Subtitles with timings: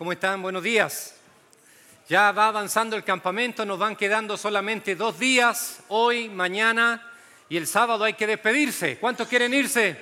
[0.00, 0.40] ¿Cómo están?
[0.40, 1.14] Buenos días.
[2.08, 7.06] Ya va avanzando el campamento, nos van quedando solamente dos días, hoy, mañana
[7.50, 8.96] y el sábado hay que despedirse.
[8.96, 9.98] ¿Cuántos quieren irse?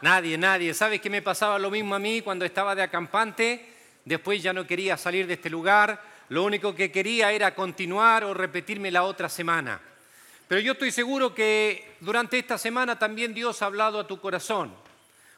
[0.00, 0.74] Nadie, nadie.
[0.74, 3.72] ¿Sabe qué me pasaba lo mismo a mí cuando estaba de acampante?
[4.04, 8.34] Después ya no quería salir de este lugar, lo único que quería era continuar o
[8.34, 9.80] repetirme la otra semana.
[10.48, 14.74] Pero yo estoy seguro que durante esta semana también Dios ha hablado a tu corazón,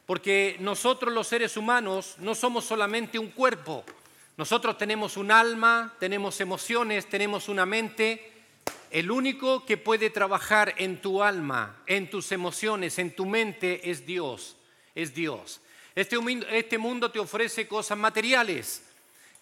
[0.06, 3.84] porque nosotros los seres humanos no somos solamente un cuerpo,
[4.36, 8.32] nosotros tenemos un alma, tenemos emociones, tenemos una mente.
[8.90, 14.04] El único que puede trabajar en tu alma, en tus emociones, en tu mente es
[14.04, 14.56] Dios,
[14.94, 15.60] es Dios.
[15.94, 16.16] Este,
[16.50, 18.82] este mundo te ofrece cosas materiales,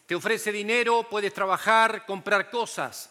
[0.07, 3.11] te ofrece dinero, puedes trabajar, comprar cosas,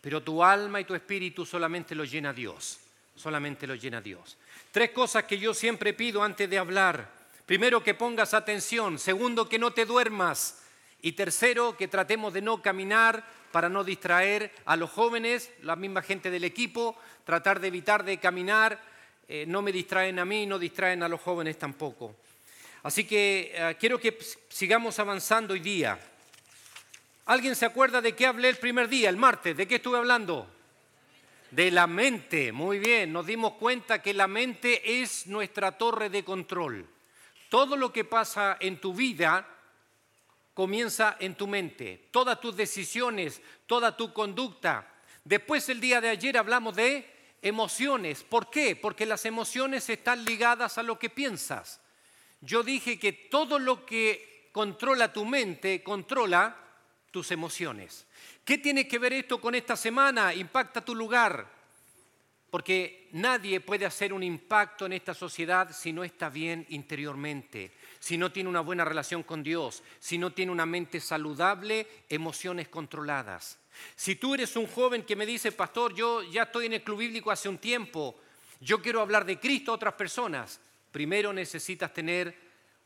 [0.00, 2.78] pero tu alma y tu espíritu solamente lo llena Dios,
[3.16, 4.36] solamente lo llena Dios.
[4.76, 7.08] Tres cosas que yo siempre pido antes de hablar.
[7.46, 8.98] Primero, que pongas atención.
[8.98, 10.58] Segundo, que no te duermas.
[11.00, 16.02] Y tercero, que tratemos de no caminar para no distraer a los jóvenes, la misma
[16.02, 18.78] gente del equipo, tratar de evitar de caminar.
[19.26, 22.14] Eh, no me distraen a mí, no distraen a los jóvenes tampoco.
[22.82, 24.18] Así que eh, quiero que
[24.50, 25.98] sigamos avanzando hoy día.
[27.24, 29.56] ¿Alguien se acuerda de qué hablé el primer día, el martes?
[29.56, 30.46] ¿De qué estuve hablando?
[31.50, 32.52] De la mente.
[32.52, 36.86] Muy bien, nos dimos cuenta que la mente es nuestra torre de control.
[37.48, 39.46] Todo lo que pasa en tu vida
[40.54, 42.08] comienza en tu mente.
[42.10, 44.90] Todas tus decisiones, toda tu conducta.
[45.22, 47.08] Después el día de ayer hablamos de
[47.42, 48.22] emociones.
[48.22, 48.74] ¿Por qué?
[48.74, 51.80] Porque las emociones están ligadas a lo que piensas.
[52.40, 56.56] Yo dije que todo lo que controla tu mente controla
[57.16, 58.04] tus emociones.
[58.44, 60.34] ¿Qué tiene que ver esto con esta semana?
[60.34, 61.50] Impacta tu lugar.
[62.50, 68.18] Porque nadie puede hacer un impacto en esta sociedad si no está bien interiormente, si
[68.18, 73.60] no tiene una buena relación con Dios, si no tiene una mente saludable, emociones controladas.
[73.94, 76.98] Si tú eres un joven que me dice, pastor, yo ya estoy en el club
[76.98, 78.20] bíblico hace un tiempo,
[78.60, 80.60] yo quiero hablar de Cristo a otras personas,
[80.92, 82.36] primero necesitas tener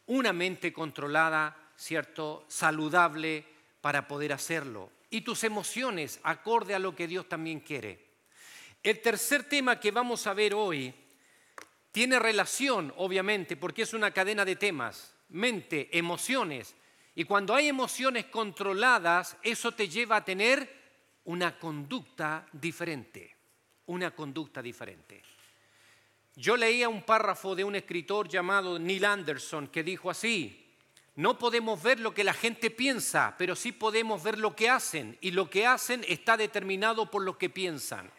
[0.07, 2.45] una mente controlada, ¿cierto?
[2.47, 3.50] Saludable,
[3.81, 8.07] para poder hacerlo y tus emociones acorde a lo que Dios también quiere.
[8.83, 10.95] El tercer tema que vamos a ver hoy
[11.93, 16.75] tiene relación, obviamente, porque es una cadena de temas, mente, emociones.
[17.17, 20.81] Y cuando hay emociones controladas, eso te lleva a tener
[21.25, 23.37] una conducta diferente,
[23.87, 25.23] una conducta diferente.
[26.37, 30.70] Yo leía un párrafo de un escritor llamado Neil Anderson que dijo así,
[31.17, 35.19] no podemos ver lo que la gente piensa, pero sí podemos ver lo que hacen.
[35.21, 38.11] Y lo que hacen está determinado por lo que piensan.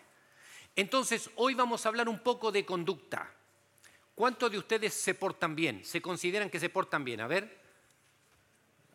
[0.75, 3.29] Entonces, hoy vamos a hablar un poco de conducta.
[4.13, 5.83] ¿Cuántos de ustedes se portan bien?
[5.83, 7.21] ¿Se consideran que se portan bien?
[7.21, 7.59] A ver.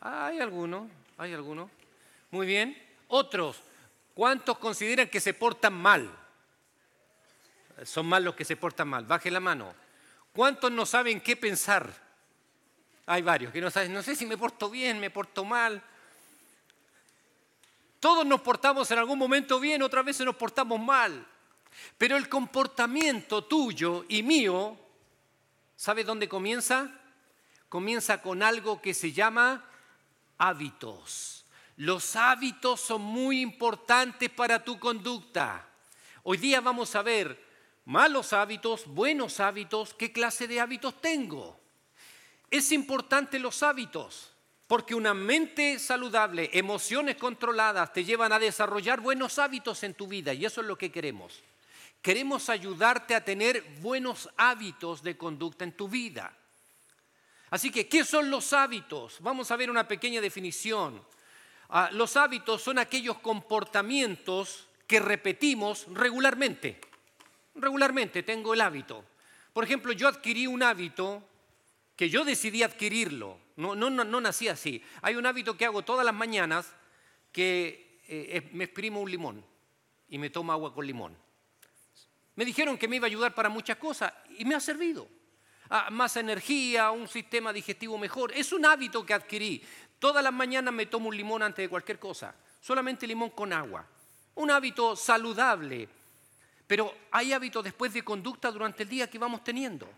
[0.00, 1.70] Hay algunos, hay algunos.
[2.30, 2.80] Muy bien.
[3.08, 3.60] Otros,
[4.14, 6.10] ¿cuántos consideran que se portan mal?
[7.84, 9.04] Son más los que se portan mal.
[9.04, 9.74] Baje la mano.
[10.32, 12.05] ¿Cuántos no saben qué pensar?
[13.06, 15.80] Hay varios que no saben, no sé si me porto bien, me porto mal.
[18.00, 21.24] Todos nos portamos en algún momento bien, otras veces nos portamos mal.
[21.96, 24.76] Pero el comportamiento tuyo y mío,
[25.76, 26.90] ¿sabe dónde comienza?
[27.68, 29.64] Comienza con algo que se llama
[30.38, 31.44] hábitos.
[31.76, 35.66] Los hábitos son muy importantes para tu conducta.
[36.24, 37.40] Hoy día vamos a ver
[37.84, 41.65] malos hábitos, buenos hábitos, qué clase de hábitos tengo.
[42.50, 44.32] Es importante los hábitos,
[44.66, 50.32] porque una mente saludable, emociones controladas, te llevan a desarrollar buenos hábitos en tu vida
[50.32, 51.42] y eso es lo que queremos.
[52.02, 56.32] Queremos ayudarte a tener buenos hábitos de conducta en tu vida.
[57.50, 59.16] Así que, ¿qué son los hábitos?
[59.20, 61.02] Vamos a ver una pequeña definición.
[61.68, 66.80] Ah, los hábitos son aquellos comportamientos que repetimos regularmente.
[67.56, 69.04] Regularmente tengo el hábito.
[69.52, 71.22] Por ejemplo, yo adquirí un hábito
[71.96, 73.38] que yo decidí adquirirlo.
[73.56, 74.82] No, no, no, nací así.
[75.00, 76.72] Hay un hábito que hago todas las mañanas
[77.32, 79.44] que eh, me exprimo un limón
[80.08, 81.16] y me tomo agua con limón.
[82.34, 85.08] Me dijeron que me iba a ayudar para muchas cosas y me ha servido.
[85.70, 88.30] Ah, más energía, un sistema digestivo mejor.
[88.32, 89.62] Es un hábito que adquirí.
[89.98, 92.34] Todas las mañanas me tomo un limón antes de cualquier cosa.
[92.60, 93.86] Solamente limón con agua.
[94.34, 95.88] Un hábito saludable.
[96.66, 99.88] Pero hay hábitos después de conducta durante el día que vamos teniendo.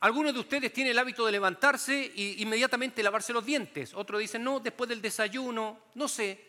[0.00, 3.94] Algunos de ustedes tienen el hábito de levantarse e inmediatamente lavarse los dientes.
[3.94, 6.44] Otros dicen, no, después del desayuno, no sé.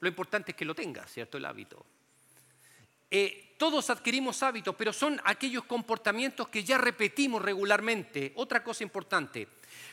[0.00, 1.38] Lo importante es que lo tenga, ¿cierto?
[1.38, 1.84] El hábito.
[3.10, 8.32] eh, todos adquirimos hábitos, pero son aquellos comportamientos que ya repetimos regularmente.
[8.34, 9.46] Otra cosa importante,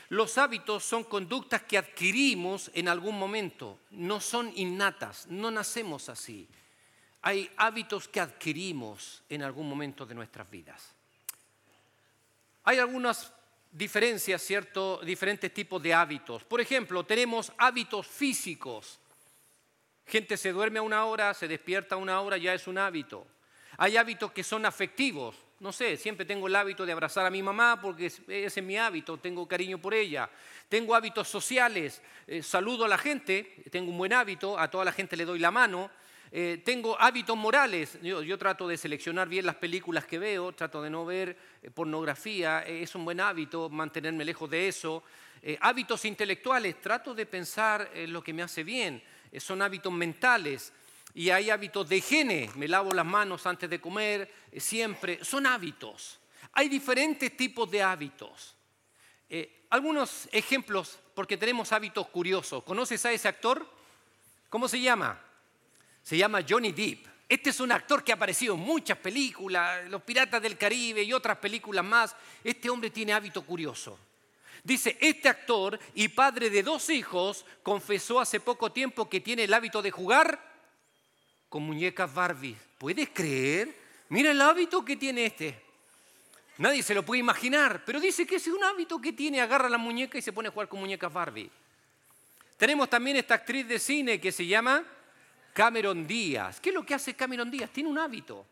[0.08, 6.48] los hábitos son conductas que adquirimos en algún momento, no son innatas, no nacemos así.
[7.22, 10.96] Hay hábitos que adquirimos en algún momento de nuestras vidas.
[12.70, 13.32] Hay algunas
[13.72, 15.00] diferencias, ¿cierto?
[15.02, 16.44] Diferentes tipos de hábitos.
[16.44, 19.00] Por ejemplo, tenemos hábitos físicos.
[20.06, 23.26] Gente se duerme a una hora, se despierta a una hora, ya es un hábito.
[23.76, 25.34] Hay hábitos que son afectivos.
[25.58, 28.78] No sé, siempre tengo el hábito de abrazar a mi mamá porque ese es mi
[28.78, 30.30] hábito, tengo cariño por ella.
[30.68, 34.92] Tengo hábitos sociales, eh, saludo a la gente, tengo un buen hábito, a toda la
[34.92, 35.90] gente le doy la mano.
[36.32, 40.90] Eh, tengo hábitos morales, yo, trato de seleccionar bien las películas que veo, trato de
[40.90, 45.02] no ver eh, pornografía, es un buen hábito mantenerme lejos de eso.
[45.60, 49.02] hábitos intelectuales, trato de pensar en lo que me hace bien,
[49.38, 50.72] son hábitos mentales.
[51.14, 55.46] Y hay hábitos de higiene, me lavo las manos antes de comer, eh, siempre, son
[55.46, 56.20] hábitos.
[56.52, 58.54] Hay diferentes tipos de hábitos.
[59.28, 62.62] Eh, algunos ejemplos, porque tenemos hábitos curiosos.
[62.62, 63.68] ¿Conoces a ese actor?
[64.48, 65.20] ¿Cómo se llama?
[66.10, 67.06] Se llama Johnny Depp.
[67.28, 71.12] Este es un actor que ha aparecido en muchas películas, Los Piratas del Caribe y
[71.12, 72.16] otras películas más.
[72.42, 73.96] Este hombre tiene hábito curioso.
[74.64, 79.54] Dice, este actor y padre de dos hijos confesó hace poco tiempo que tiene el
[79.54, 80.40] hábito de jugar
[81.48, 82.56] con muñecas Barbie.
[82.76, 83.72] ¿Puedes creer?
[84.08, 85.62] Mira el hábito que tiene este.
[86.58, 89.78] Nadie se lo puede imaginar, pero dice que es un hábito que tiene, agarra la
[89.78, 91.48] muñeca y se pone a jugar con muñecas Barbie.
[92.56, 94.84] Tenemos también esta actriz de cine que se llama
[95.52, 96.60] Cameron Díaz.
[96.60, 97.70] ¿Qué es lo que hace Cameron Díaz?
[97.70, 98.46] Tiene un hábito.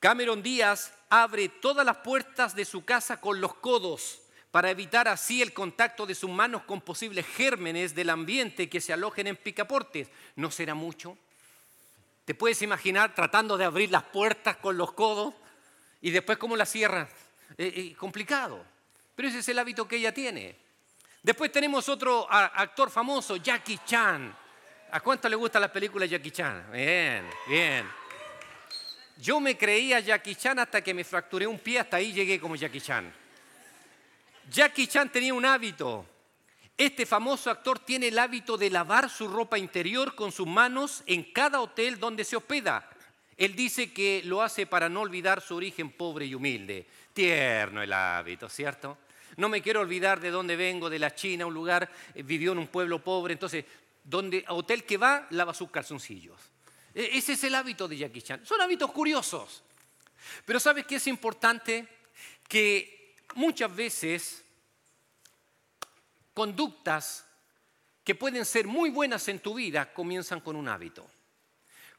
[0.00, 4.20] Cameron Díaz abre todas las puertas de su casa con los codos
[4.50, 8.92] para evitar así el contacto de sus manos con posibles gérmenes del ambiente que se
[8.92, 10.08] alojen en picaportes.
[10.36, 11.18] ¿No será mucho?
[12.24, 15.34] ¿Te puedes imaginar tratando de abrir las puertas con los codos
[16.00, 17.08] y después cómo las cierras?
[17.56, 18.64] Es complicado.
[19.16, 20.56] Pero ese es el hábito que ella tiene.
[21.22, 24.36] Después tenemos otro actor famoso, Jackie Chan.
[24.90, 26.70] ¿A cuánto le gustan las películas Jackie Chan?
[26.72, 27.88] Bien, bien.
[29.18, 32.56] Yo me creía Jackie Chan hasta que me fracturé un pie, hasta ahí llegué como
[32.56, 33.12] Jackie Chan.
[34.50, 36.06] Jackie Chan tenía un hábito
[36.78, 41.24] este famoso actor tiene el hábito de lavar su ropa interior con sus manos en
[41.24, 42.88] cada hotel donde se hospeda.
[43.36, 46.86] Él dice que lo hace para no olvidar su origen pobre y humilde.
[47.12, 48.96] Tierno el hábito, ¿cierto?
[49.36, 52.58] No me quiero olvidar de dónde vengo, de la China, un lugar, eh, vivió en
[52.58, 53.64] un pueblo pobre, entonces,
[54.08, 56.40] donde hotel que va, lava sus calzoncillos.
[56.94, 58.46] E, ese es el hábito de Jackie Chan.
[58.46, 59.62] Son hábitos curiosos.
[60.46, 61.86] Pero ¿sabes qué es importante?
[62.48, 64.44] Que muchas veces
[66.32, 67.26] conductas
[68.02, 71.06] que pueden ser muy buenas en tu vida comienzan con un hábito.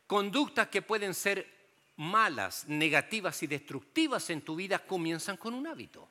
[0.07, 1.47] Conductas que pueden ser
[1.97, 6.09] malas, negativas y destructivas en tu vida comienzan con un hábito.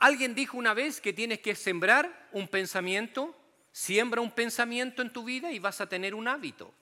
[0.00, 3.34] Alguien dijo una vez que tienes que sembrar un pensamiento,
[3.78, 6.74] siembra un pensamiento en tu vida y vas a tener un hábito.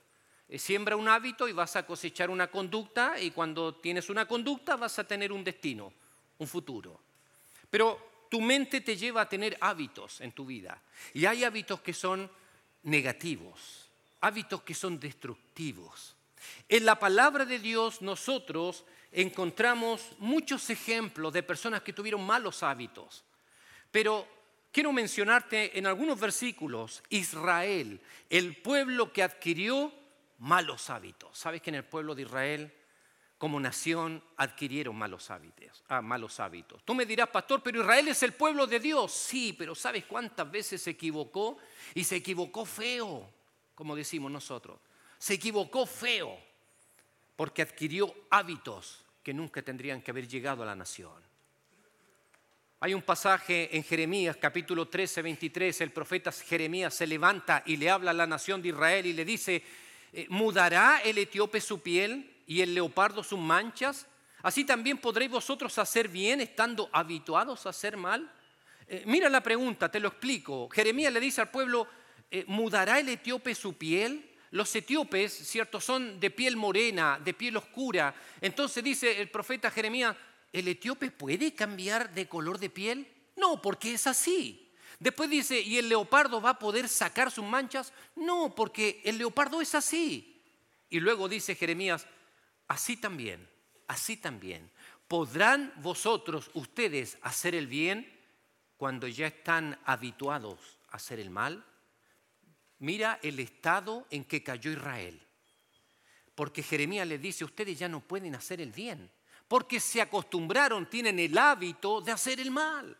[0.48, 4.76] Eh, siembra un hábito y vas a cosechar una conducta y cuando tienes una conducta
[4.76, 5.92] vas a tener un destino,
[6.38, 6.98] un futuro.
[7.68, 10.80] Pero tu mente te lleva a tener hábitos en tu vida.
[11.12, 12.30] Y hay hábitos que son
[12.84, 13.90] negativos,
[14.22, 16.14] hábitos que son destructivos.
[16.66, 23.22] En la palabra de Dios nosotros encontramos muchos ejemplos de personas que tuvieron malos hábitos.
[23.90, 24.35] Pero
[24.76, 29.90] quiero mencionarte en algunos versículos Israel, el pueblo que adquirió
[30.36, 31.38] malos hábitos.
[31.38, 32.74] ¿Sabes que en el pueblo de Israel
[33.38, 36.82] como nación adquirieron malos hábitos, ah, malos hábitos.
[36.84, 39.12] Tú me dirás, pastor, pero Israel es el pueblo de Dios.
[39.12, 41.56] Sí, pero ¿sabes cuántas veces se equivocó?
[41.94, 43.26] Y se equivocó feo,
[43.74, 44.78] como decimos nosotros.
[45.16, 46.38] Se equivocó feo
[47.34, 51.25] porque adquirió hábitos que nunca tendrían que haber llegado a la nación.
[52.78, 57.88] Hay un pasaje en Jeremías capítulo 13, 23, el profeta Jeremías se levanta y le
[57.88, 59.62] habla a la nación de Israel y le dice,
[60.12, 62.34] eh, ¿mudará el etíope su piel?
[62.46, 64.06] y el leopardo sus manchas?
[64.42, 68.30] Así también podréis vosotros hacer bien estando habituados a hacer mal.
[68.86, 70.68] Eh, mira la pregunta, te lo explico.
[70.68, 71.88] Jeremías le dice al pueblo,
[72.30, 74.32] eh, ¿mudará el etíope su piel?
[74.50, 78.14] Los etíopes, cierto, son de piel morena, de piel oscura.
[78.38, 80.14] Entonces dice el profeta Jeremías,
[80.58, 83.12] ¿el etíope puede cambiar de color de piel?
[83.36, 84.72] No, porque es así.
[84.98, 87.92] Después dice, ¿y el leopardo va a poder sacar sus manchas?
[88.14, 90.42] No, porque el leopardo es así.
[90.88, 92.06] Y luego dice Jeremías,
[92.68, 93.48] Así también,
[93.86, 94.70] así también,
[95.06, 98.12] podrán vosotros, ustedes, hacer el bien
[98.76, 100.58] cuando ya están habituados
[100.88, 101.64] a hacer el mal.
[102.78, 105.22] Mira el estado en que cayó Israel.
[106.34, 109.10] Porque Jeremías les dice, ustedes ya no pueden hacer el bien,
[109.48, 112.96] porque se acostumbraron, tienen el hábito de hacer el mal.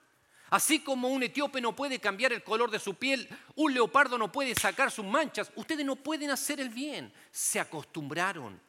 [0.51, 4.31] Así como un etíope no puede cambiar el color de su piel, un leopardo no
[4.31, 7.13] puede sacar sus manchas, ustedes no pueden hacer el bien.
[7.33, 8.61] Se acostumbraron,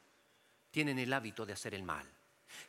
[0.71, 2.05] tienen el hábito de hacer el mal.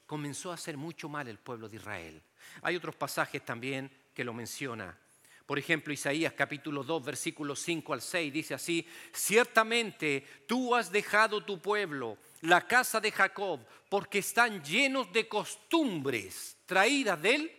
[0.06, 2.22] Comenzó a hacer mucho mal el pueblo de Israel.
[2.62, 4.98] Hay otros pasajes también que lo menciona.
[5.46, 11.42] Por ejemplo, Isaías capítulo 2, versículos 5 al 6 dice así, ciertamente tú has dejado
[11.42, 17.50] tu pueblo, la casa de Jacob, porque están llenos de costumbres traídas del,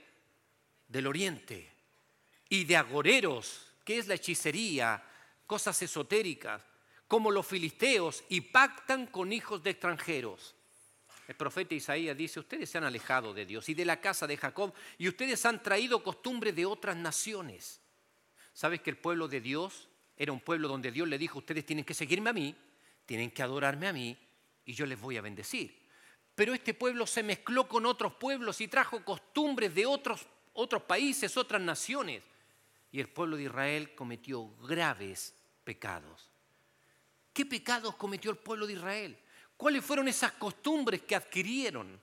[0.88, 1.72] del oriente
[2.50, 5.04] y de agoreros, que es la hechicería,
[5.46, 6.62] cosas esotéricas,
[7.08, 10.56] como los filisteos, y pactan con hijos de extranjeros.
[11.28, 14.38] El profeta Isaías dice, ustedes se han alejado de Dios y de la casa de
[14.38, 17.82] Jacob y ustedes han traído costumbres de otras naciones.
[18.54, 21.86] ¿Sabes que el pueblo de Dios era un pueblo donde Dios le dijo, ustedes tienen
[21.86, 22.56] que seguirme a mí,
[23.06, 24.18] tienen que adorarme a mí
[24.70, 25.76] y yo les voy a bendecir?
[26.36, 31.36] Pero este pueblo se mezcló con otros pueblos y trajo costumbres de otros, otros países,
[31.38, 32.22] otras naciones.
[32.92, 35.34] Y el pueblo de Israel cometió graves
[35.64, 36.30] pecados.
[37.34, 39.18] ¿Qué pecados cometió el pueblo de Israel?
[39.58, 42.00] ¿Cuáles fueron esas costumbres que adquirieron?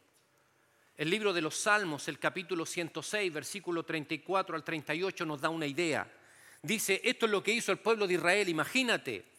[0.96, 5.66] El libro de los Salmos, el capítulo 106, versículo 34 al 38, nos da una
[5.66, 6.12] idea.
[6.62, 9.35] Dice, esto es lo que hizo el pueblo de Israel, imagínate.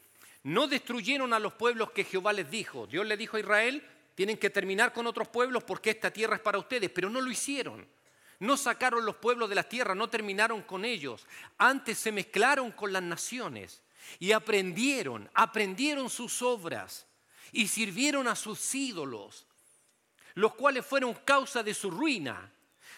[0.47, 2.87] No destruyeron a los pueblos que Jehová les dijo.
[2.87, 3.85] Dios le dijo a Israel,
[4.15, 7.29] tienen que terminar con otros pueblos porque esta tierra es para ustedes, pero no lo
[7.29, 7.85] hicieron.
[8.39, 11.27] No sacaron los pueblos de la tierra, no terminaron con ellos.
[11.57, 13.81] Antes se mezclaron con las naciones
[14.19, 17.05] y aprendieron, aprendieron sus obras
[17.51, 19.45] y sirvieron a sus ídolos,
[20.33, 22.53] los cuales fueron causa de su ruina.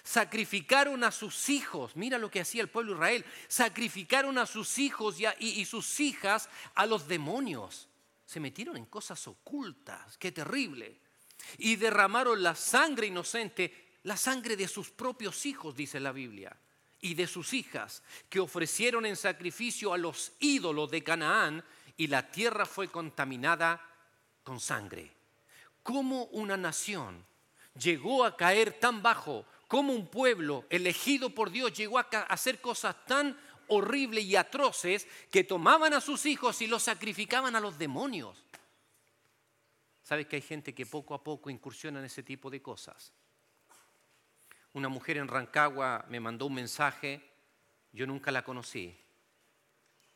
[0.09, 4.79] Sacrificaron a sus hijos, mira lo que hacía el pueblo de Israel, sacrificaron a sus
[4.79, 7.87] hijos y, sus hijas a los demonios.
[8.25, 10.99] Se metieron en cosas ocultas, qué terrible.
[11.59, 16.57] Y derramaron la sangre inocente, la sangre de sus propios hijos, dice la Biblia,
[17.01, 21.63] y de sus hijas, que ofrecieron en sacrificio a los ídolos de Canaán,
[21.97, 23.79] y la tierra fue contaminada
[24.43, 25.11] con sangre.
[25.83, 27.28] ¿Cómo una nación
[27.79, 29.45] llegó a caer tan bajo?
[29.67, 35.43] ¿Cómo un pueblo elegido por Dios llegó a hacer cosas tan horribles y atroces que
[35.43, 38.43] tomaban a sus hijos y los sacrificaban a los demonios?
[40.03, 43.13] ¿Sabes que hay gente que poco a poco incursiona en ese tipo de cosas?
[44.73, 47.21] Una mujer en Rancagua me mandó un mensaje,
[47.91, 48.97] yo nunca la conocí,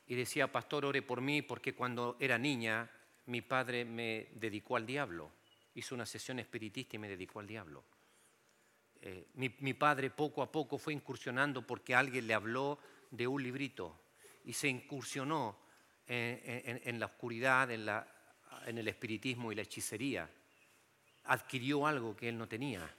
[0.08, 2.90] y decía, pastor, ore por mí porque cuando era niña
[3.26, 5.32] mi padre me dedicó al diablo,
[5.76, 7.84] hizo una sesión espiritista y me dedicó al diablo.
[9.02, 12.80] Eh, mi, padre poco a poco fue incursionando porque alguien le habló
[13.12, 14.00] de un librito
[14.46, 15.58] y se incursionó
[16.08, 17.90] en, la oscuridad, en,
[18.66, 20.30] en el espiritismo y la hechicería.
[21.26, 22.90] Adquirió algo que él no tenía.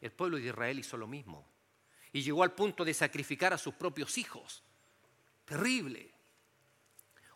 [0.00, 1.46] El pueblo de Israel hizo lo mismo
[2.12, 4.62] y llegó al punto de sacrificar a sus propios hijos.
[5.44, 6.13] Terrible.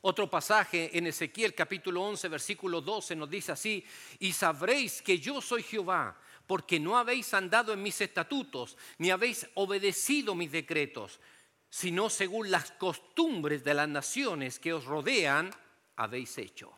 [0.00, 3.84] Otro pasaje en Ezequiel capítulo 11 versículo 12 nos dice así,
[4.20, 9.48] y sabréis que yo soy Jehová, porque no habéis andado en mis estatutos, ni habéis
[9.54, 11.20] obedecido mis decretos,
[11.68, 15.50] sino según las costumbres de las naciones que os rodean,
[15.96, 16.72] habéis hecho.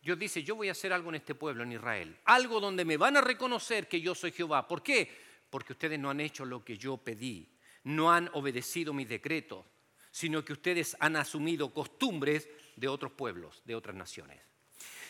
[0.00, 2.96] Dios dice, yo voy a hacer algo en este pueblo, en Israel, algo donde me
[2.96, 4.66] van a reconocer que yo soy Jehová.
[4.66, 5.10] ¿Por qué?
[5.50, 9.66] Porque ustedes no han hecho lo que yo pedí, no han obedecido mis decretos
[10.10, 14.40] sino que ustedes han asumido costumbres de otros pueblos, de otras naciones.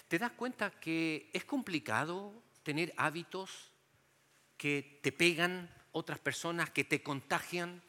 [0.09, 3.71] ¿Te das cuenta que es complicado tener hábitos
[4.57, 7.83] que te pegan otras personas, que te contagian?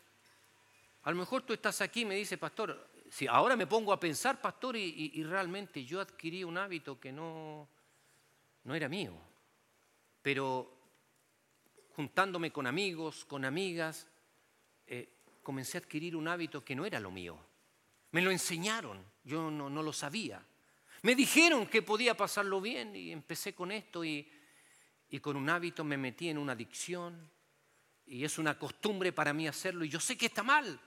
[1.04, 4.00] A lo mejor tú estás aquí y me dices, pastor, si ahora me pongo a
[4.00, 7.68] pensar, pastor, y, realmente yo adquirí un hábito que no,
[8.64, 9.14] no era mío,
[10.22, 10.78] pero
[11.96, 14.08] juntándome con amigos, con amigas,
[14.88, 15.10] eh,
[15.42, 17.40] comencé a adquirir un hábito que no era lo mío.
[18.12, 20.46] Me lo enseñaron, yo no, lo sabía.
[21.04, 24.30] Me dijeron que podía pasarlo bien y empecé con esto y,
[25.22, 27.30] con un hábito me metí en una adicción
[28.06, 30.80] y es una costumbre para mí hacerlo y yo sé que está mal.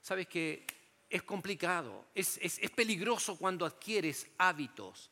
[0.00, 0.66] Sabes que
[1.08, 2.38] es complicado, es,
[2.74, 5.10] peligroso cuando adquieres hábitos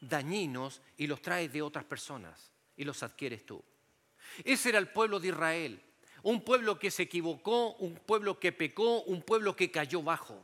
[0.00, 3.62] dañinos y los traes de otras personas y los adquieres tú.
[4.42, 5.82] Ese era el pueblo de Israel
[6.24, 10.42] un pueblo que se equivocó, un pueblo que pecó, un pueblo que cayó bajo.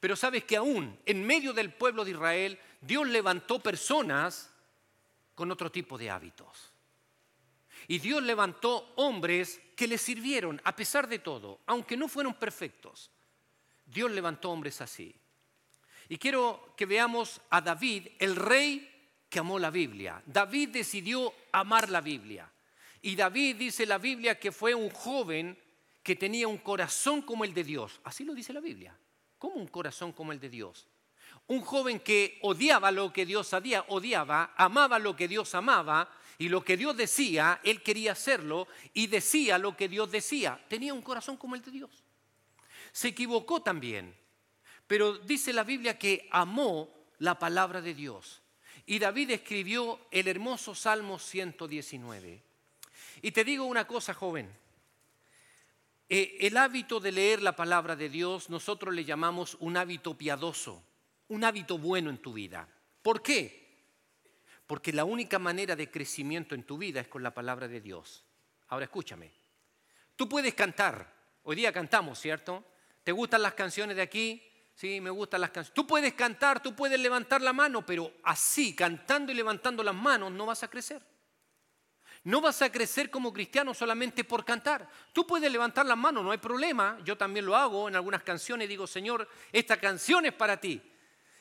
[0.00, 4.50] Pero sabes que aún en medio del pueblo de Israel, Dios levantó personas
[5.34, 6.72] con otro tipo de hábitos.
[7.86, 13.10] Y Dios levantó hombres que le sirvieron a pesar de todo, aunque no fueron perfectos.
[13.84, 15.14] Dios levantó hombres así.
[16.08, 18.88] Y quiero que veamos a David, el rey
[19.28, 20.22] que amó la Biblia.
[20.24, 22.50] David decidió amar la Biblia.
[23.02, 25.58] Y David dice la Biblia que fue un joven
[26.02, 28.00] que tenía un corazón como el de Dios.
[28.04, 28.96] Así lo dice la Biblia.
[29.38, 30.86] ¿Cómo un corazón como el de Dios?
[31.48, 33.52] Un joven que odiaba lo que Dios
[33.88, 39.08] odiaba, amaba lo que Dios amaba y lo que Dios decía, él quería hacerlo y
[39.08, 40.64] decía lo que Dios decía.
[40.68, 42.04] Tenía un corazón como el de Dios.
[42.92, 44.14] Se equivocó también,
[44.86, 48.42] pero dice la Biblia que amó la palabra de Dios.
[48.86, 52.51] Y David escribió el hermoso Salmo 119.
[53.22, 54.52] Y te digo una cosa, joven.
[56.08, 60.82] Eh, el hábito de leer la palabra de Dios nosotros le llamamos un hábito piadoso,
[61.28, 62.68] un hábito bueno en tu vida.
[63.00, 63.62] ¿Por qué?
[64.66, 68.24] Porque la única manera de crecimiento en tu vida es con la palabra de Dios.
[68.68, 69.32] Ahora escúchame.
[70.16, 71.10] Tú puedes cantar.
[71.44, 72.64] Hoy día cantamos, ¿cierto?
[73.04, 74.42] ¿Te gustan las canciones de aquí?
[74.74, 75.74] Sí, me gustan las canciones.
[75.74, 80.32] Tú puedes cantar, tú puedes levantar la mano, pero así, cantando y levantando las manos,
[80.32, 81.11] no vas a crecer.
[82.24, 84.88] No vas a crecer como cristiano solamente por cantar.
[85.12, 86.98] Tú puedes levantar las manos, no hay problema.
[87.04, 88.68] Yo también lo hago en algunas canciones.
[88.68, 90.80] Digo, Señor, esta canción es para ti.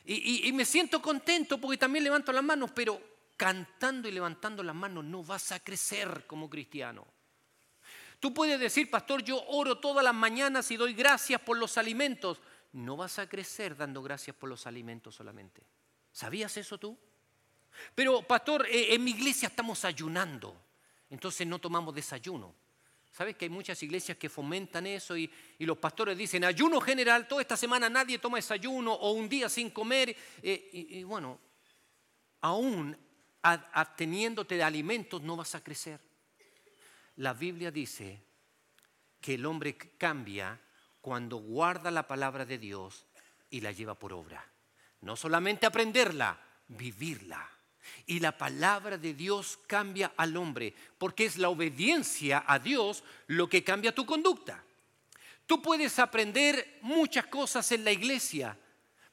[0.06, 3.00] Y, y me siento contento porque también levanto las manos, pero
[3.38, 7.06] cantando y levantando las manos no vas a crecer como cristiano.
[8.20, 12.40] Tú puedes decir, pastor, yo oro todas las mañanas y doy gracias por los alimentos.
[12.74, 15.64] No vas a crecer dando gracias por los alimentos solamente.
[16.12, 16.98] ¿Sabías eso tú?
[17.94, 20.56] Pero, pastor, eh, en mi iglesia estamos ayunando
[21.12, 22.56] entonces no tomamos desayuno.
[23.12, 27.42] ¿Sabes que hay muchas iglesias que fomentan eso y, los pastores dicen ayuno general, toda
[27.42, 30.16] esta semana nadie toma desayuno o un día sin comer?
[30.42, 31.38] Eh, y, bueno,
[32.40, 32.98] aún
[33.42, 36.00] abteniéndote de alimentos no vas a crecer.
[37.18, 38.24] La Biblia dice
[39.20, 40.60] que el hombre cambia
[41.02, 43.06] cuando guarda la palabra de Dios
[43.50, 44.50] y la lleva por obra.
[45.02, 46.40] No solamente aprenderla,
[46.70, 47.50] vivirla.
[48.06, 53.50] Y la palabra de Dios cambia al hombre, porque es la obediencia a Dios lo
[53.50, 54.64] que cambia tu conducta.
[55.46, 58.58] Tú puedes aprender muchas cosas en la iglesia,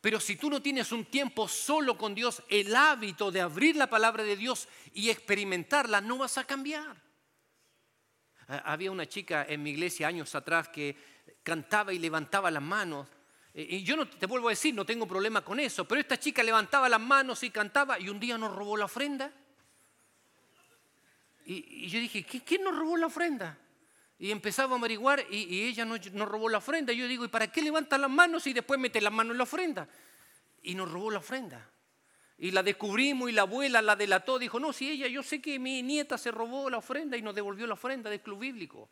[0.00, 3.90] pero si tú no tienes un tiempo solo con Dios, el hábito de abrir la
[3.90, 6.96] palabra de Dios y experimentarla, no vas a cambiar.
[8.46, 10.96] Había una chica en mi iglesia años atrás que
[11.42, 13.06] cantaba y levantaba las manos
[13.60, 16.44] y yo no te vuelvo a decir, no tengo problema con eso, pero esta chica
[16.44, 19.32] levantaba las manos y cantaba y un día nos robó la ofrenda.
[21.44, 23.58] Y, yo dije, ¿quién nos robó la ofrenda?
[24.16, 26.92] Y empezaba a averiguar y, ella nos, robó la ofrenda.
[26.92, 29.44] Yo digo, ¿y para qué levanta las manos y después mete las manos en la
[29.44, 29.88] ofrenda?
[30.62, 31.68] Y nos robó la ofrenda.
[32.36, 34.38] Y la descubrimos y la abuela la delató.
[34.38, 37.34] Dijo, no, si ella, yo sé que mi nieta se robó la ofrenda y nos
[37.34, 38.88] devolvió la ofrenda del club bíblico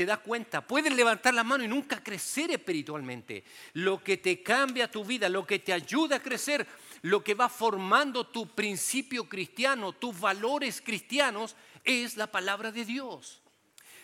[0.00, 3.44] te das cuenta, puedes levantar la mano y nunca crecer espiritualmente.
[3.74, 6.66] Lo que te cambia tu vida, lo que te ayuda a crecer,
[7.02, 13.42] lo que va formando tu principio cristiano, tus valores cristianos, es la palabra de Dios.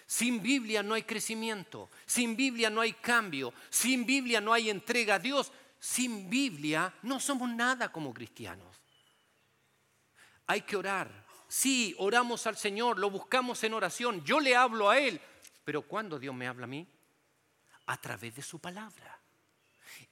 [0.05, 5.15] Sin Biblia no hay crecimiento, sin Biblia no hay cambio, sin Biblia no hay entrega
[5.15, 8.77] a Dios, sin Biblia no somos nada como cristianos.
[10.47, 11.25] Hay que orar.
[11.49, 15.21] Sí, oramos al Señor, lo buscamos en oración, yo le hablo a Él,
[15.67, 16.87] pero ¿cuándo Dios me habla a mí?
[17.87, 19.19] A través de su palabra.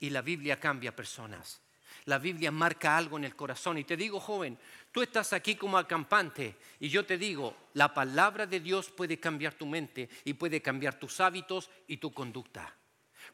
[0.00, 1.60] Y la Biblia cambia personas.
[2.06, 3.78] La Biblia marca algo en el corazón.
[3.78, 4.58] Y te digo, joven,
[4.90, 9.54] tú estás aquí como acampante y yo te digo, la palabra de Dios puede cambiar
[9.54, 12.74] tu mente y puede cambiar tus hábitos y tu conducta.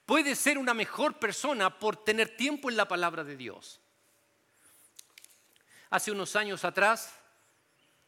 [0.04, 3.80] Puedes ser una mejor persona por tener tiempo en la palabra de Dios.
[5.88, 7.14] Hace unos años atrás,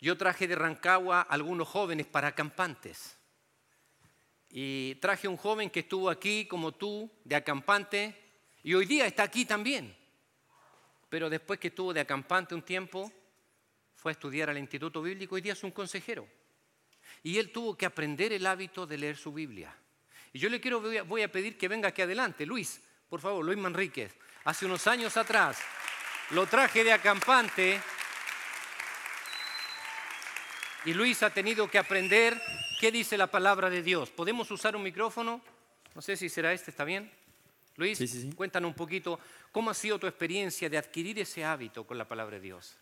[0.01, 3.17] yo traje de Rancagua algunos jóvenes para acampantes.
[4.53, 8.15] Y traje un joven que estuvo aquí como tú, de acampante,
[8.63, 9.97] y hoy día está aquí también.
[11.09, 13.11] Pero después que estuvo de acampante un tiempo,
[13.97, 16.29] fue a estudiar al Instituto Bíblico, hoy día es un consejero.
[17.23, 19.75] Y él tuvo que aprender el hábito de leer su Biblia.
[20.33, 22.45] Y yo le quiero, voy a pedir que venga aquí adelante.
[22.45, 24.17] Luis, por favor, Luis Manríquez.
[24.45, 25.59] Hace unos años atrás
[26.31, 27.81] lo traje de acampante
[30.85, 32.41] y Luis ha tenido que aprender
[32.83, 34.11] ¿Qué dice la palabra de Dios?
[34.11, 35.41] ¿Podemos usar un micrófono?
[35.95, 37.09] No sé si será este, ¿está bien?
[37.77, 39.21] Luis, cuéntanos un poquito,
[39.53, 42.75] ¿cómo ha sido tu experiencia de adquirir ese hábito con la palabra de Dios?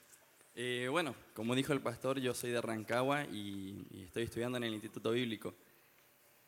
[0.54, 4.64] Eh, bueno, como dijo el pastor, yo soy de Rancagua y, y, estoy estudiando en
[4.64, 5.54] el Instituto Bíblico.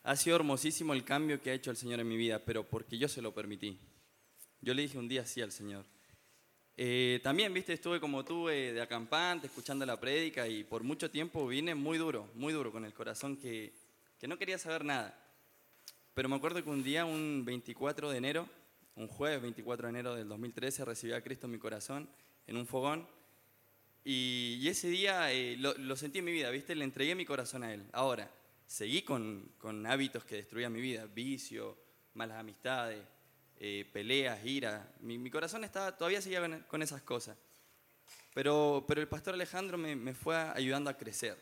[0.04, 2.96] Ha sido hermosísimo el cambio que ha hecho el Señor en mi vida, pero porque
[2.96, 3.78] yo se lo permití.
[4.62, 5.84] Yo le dije un día sí al Señor.
[6.76, 11.46] Eh, también, viste, estuve como tú de acampante, escuchando la prédica y por mucho tiempo
[11.46, 13.72] vine muy duro, muy duro, con el corazón que,
[14.18, 15.18] que no quería saber nada.
[16.14, 18.48] Pero me acuerdo que un día, un 24 de enero,
[18.96, 22.08] un jueves 24 de enero del 2013, recibí a Cristo en mi corazón
[22.46, 23.06] en un fogón.
[24.04, 26.74] Y, ese día eh, lo, sentí en mi vida, ¿viste?
[26.74, 27.84] Le entregué mi corazón a Él.
[27.92, 28.30] Ahora,
[28.66, 29.52] seguí con,
[29.86, 31.78] hábitos que destruían mi vida, vicio,
[32.14, 33.00] malas amistades,
[33.64, 34.92] eh, peleas, ira.
[34.98, 37.38] Mi, corazón estaba, todavía seguía con, esas cosas.
[38.34, 41.38] Pero, pero el pastor Alejandro me, fue ayudando a crecer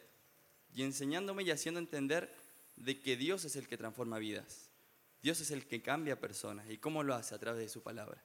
[0.75, 2.31] y enseñándome y haciendo entender
[2.77, 4.69] de que Dios es el que transforma vidas.
[5.23, 6.69] Dios es el que cambia personas.
[6.69, 7.35] ¿Y cómo lo hace?
[7.35, 8.23] A través de su palabra.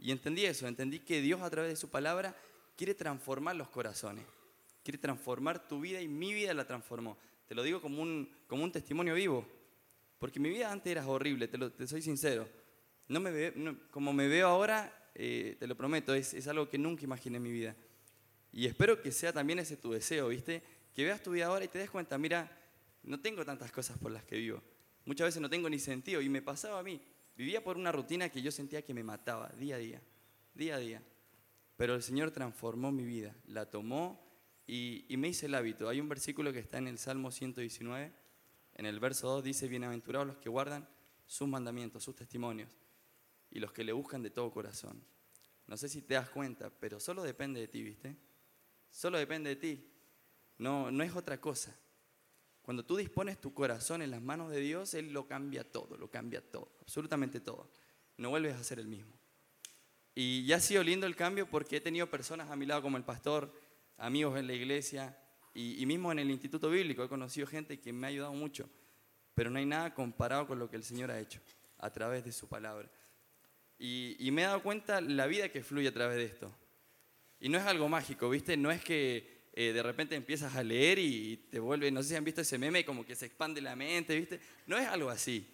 [0.00, 2.34] Y entendí eso, entendí que Dios a través de su palabra
[2.74, 4.24] quiere transformar los corazones.
[4.82, 7.16] Quiere transformar tu vida y mi vida la transformó.
[7.46, 9.46] Te lo digo como un, como un testimonio vivo.
[10.18, 12.48] Porque mi vida antes era horrible, te, lo, te soy sincero.
[13.08, 13.52] No me
[13.90, 17.52] como me veo ahora, eh, te lo prometo, es, algo que nunca imaginé en mi
[17.52, 17.74] vida.
[18.52, 20.62] Y espero que sea también ese tu deseo, ¿viste?
[20.94, 22.50] Que veas tu vida ahora y te des cuenta, mira,
[23.02, 24.62] no tengo tantas cosas por las que vivo.
[25.04, 26.20] Muchas veces no tengo ni sentido.
[26.20, 27.00] Y me pasaba a mí.
[27.36, 30.02] Vivía por una rutina que yo sentía que me mataba día a día,
[30.54, 31.02] día a día.
[31.76, 34.28] Pero el Señor transformó mi vida, la tomó
[34.66, 35.88] y, me hice el hábito.
[35.88, 38.12] Hay un versículo que está en el Salmo 119,
[38.74, 40.88] en el verso 2 dice, bienaventurados los que guardan
[41.26, 42.76] sus mandamientos, sus testimonios,
[43.50, 45.02] y los que le buscan de todo corazón.
[45.66, 48.16] No sé si te das cuenta, pero solo depende de ti, ¿viste?
[48.90, 49.90] Solo depende de ti.
[50.58, 51.76] No, no es otra cosa.
[52.62, 56.10] Cuando tú dispones tu corazón en las manos de Dios, Él lo cambia todo, lo
[56.10, 57.70] cambia todo, absolutamente todo.
[58.16, 59.12] No vuelves a ser el mismo.
[60.14, 62.96] Y ya ha sido lindo el cambio porque he tenido personas a mi lado como
[62.96, 63.52] el pastor,
[63.96, 65.16] amigos en la iglesia
[65.54, 67.04] y, mismo en el instituto bíblico.
[67.04, 68.68] He conocido gente que me ha ayudado mucho,
[69.34, 71.40] pero no hay nada comparado con lo que el Señor ha hecho
[71.78, 72.90] a través de su palabra.
[73.78, 76.52] Y, me he dado cuenta la vida que fluye a través de esto.
[77.40, 78.56] Y no es algo mágico, ¿viste?
[78.56, 82.14] No es que eh, de repente empiezas a leer y te vuelve, no sé si
[82.16, 84.40] han visto ese meme, como que se expande la mente, ¿viste?
[84.66, 85.46] No es algo así.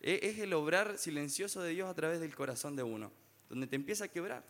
[0.00, 3.10] E, es el obrar silencioso de Dios a través del corazón de uno,
[3.48, 4.44] donde te empieza a quebrar.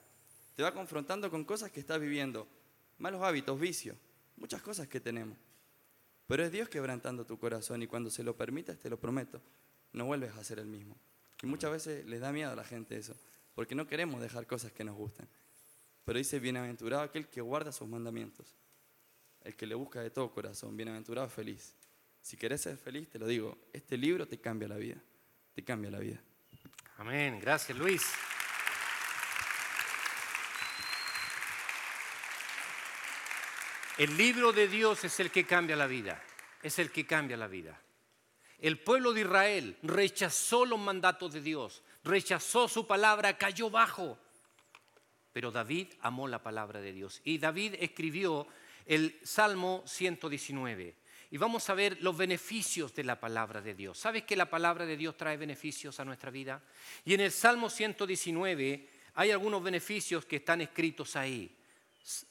[0.57, 2.49] Te va confrontando con cosas que estás viviendo,
[2.99, 3.97] malos hábitos, vicios,
[4.37, 5.39] muchas cosas que tenemos.
[6.27, 9.41] Pero es Dios quebrantando tu corazón y cuando se lo permitas, te lo prometo,
[9.93, 10.97] no vuelves a ser el mismo.
[11.45, 13.15] Y muchas veces les da miedo a la gente eso,
[13.55, 15.29] porque no queremos dejar cosas que nos gustan.
[16.05, 18.55] Pero dice, bienaventurado aquel que guarda sus mandamientos
[19.45, 21.75] el que le busca de todo corazón, bienaventurado, feliz.
[22.23, 24.97] Si querés ser feliz, te lo digo, este libro te cambia la vida,
[25.55, 26.19] te cambia la vida.
[26.97, 28.03] Amén, gracias Luis.
[33.99, 36.21] El libro de Dios es el que cambia la vida,
[36.63, 37.79] es el que cambia la vida.
[38.65, 44.19] El pueblo de Israel rechazó los mandatos de Dios, rechazó su palabra, cayó bajo.
[45.35, 48.47] Pero David amó la palabra de Dios y David escribió
[48.87, 50.97] el Salmo 119.
[51.31, 53.99] Y vamos a ver los beneficios de la palabra de Dios.
[53.99, 56.63] ¿Sabes que la palabra de Dios trae beneficios a nuestra vida?
[57.05, 61.55] Y en el Salmo 119 hay algunos beneficios que están escritos ahí.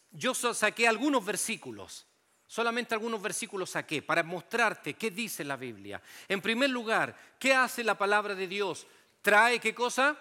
[0.10, 2.08] Yo saqué algunos versículos,
[2.54, 6.00] solamente algunos versículos saqué para mostrarte qué dice la Biblia.
[6.28, 8.86] En primer lugar, ¿qué hace la palabra de Dios?
[9.24, 10.16] Trae qué cosa?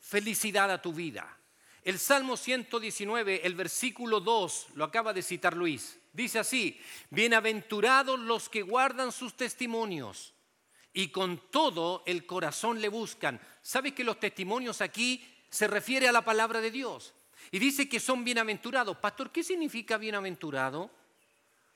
[0.00, 1.36] Felicidad a tu vida.
[1.84, 5.98] El Salmo 119, el versículo 2, lo acaba de citar Luis.
[6.10, 10.32] Dice así, bienaventurados los que guardan sus testimonios
[10.94, 13.38] y con todo el corazón le buscan.
[13.60, 17.12] ¿Sabe que los testimonios aquí se refiere a la palabra de Dios?
[17.50, 18.96] Y dice que son bienaventurados.
[18.96, 20.96] Pastor, ¿qué significa bienaventurado?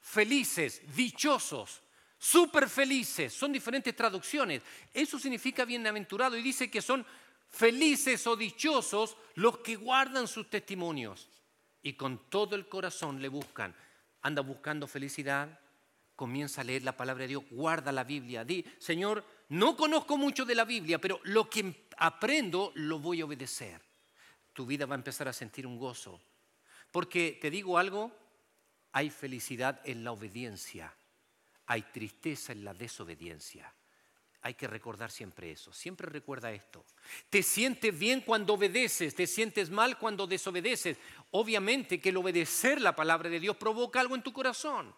[0.02, 1.80] Felices, dichosos,
[2.18, 3.32] súper felices.
[3.32, 4.62] Son diferentes traducciones.
[4.92, 7.06] Eso significa bienaventurado y dice que son
[7.52, 11.28] Felices o dichosos los que guardan sus testimonios
[11.82, 13.74] y con todo el corazón le buscan.
[14.22, 15.60] Anda buscando felicidad,
[16.16, 18.42] comienza a leer la palabra de Dios, guarda la Biblia.
[18.42, 23.26] Di, Señor, no conozco mucho de la Biblia, pero lo que aprendo lo voy a
[23.26, 23.82] obedecer.
[24.54, 26.22] Tu vida va a empezar a sentir un gozo.
[26.90, 28.16] Porque te digo algo,
[28.92, 30.94] hay felicidad en la obediencia,
[31.66, 33.72] hay tristeza en la desobediencia.
[34.44, 35.72] Hay que recordar siempre eso.
[35.72, 36.84] Siempre recuerda esto.
[37.30, 40.98] Te sientes bien cuando obedeces, te sientes mal cuando desobedeces.
[41.30, 44.92] Obviamente que el obedecer la palabra de Dios provoca algo en tu corazón.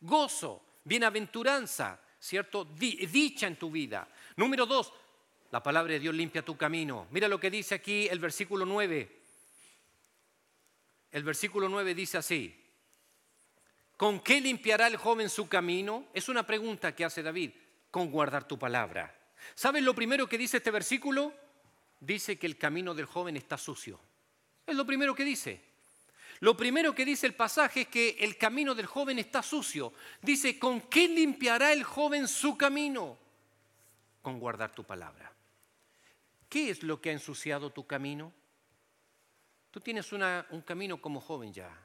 [0.00, 2.66] Gozo, bienaventuranza, ¿cierto?
[2.66, 4.06] Dicha en tu vida.
[4.36, 4.92] Número dos,
[5.50, 7.06] la palabra de Dios limpia tu camino.
[7.10, 9.22] Mira lo que dice aquí el versículo 9.
[11.10, 12.63] El versículo 9 dice así.
[13.96, 16.06] ¿Con qué limpiará el joven su camino?
[16.12, 17.52] Es una pregunta que hace David
[17.90, 19.14] con guardar tu palabra.
[19.54, 21.32] ¿Sabes lo primero que dice este versículo?
[22.00, 24.00] Dice que el camino del joven está sucio.
[24.66, 25.62] Es lo primero que dice.
[26.40, 29.92] Lo primero que dice el pasaje es que el camino del joven está sucio.
[30.20, 33.16] Dice, ¿con qué limpiará el joven su camino?
[34.22, 35.32] Con guardar tu palabra.
[36.48, 38.32] ¿Qué es lo que ha ensuciado tu camino?
[39.70, 41.83] Tú tienes un camino como joven ya.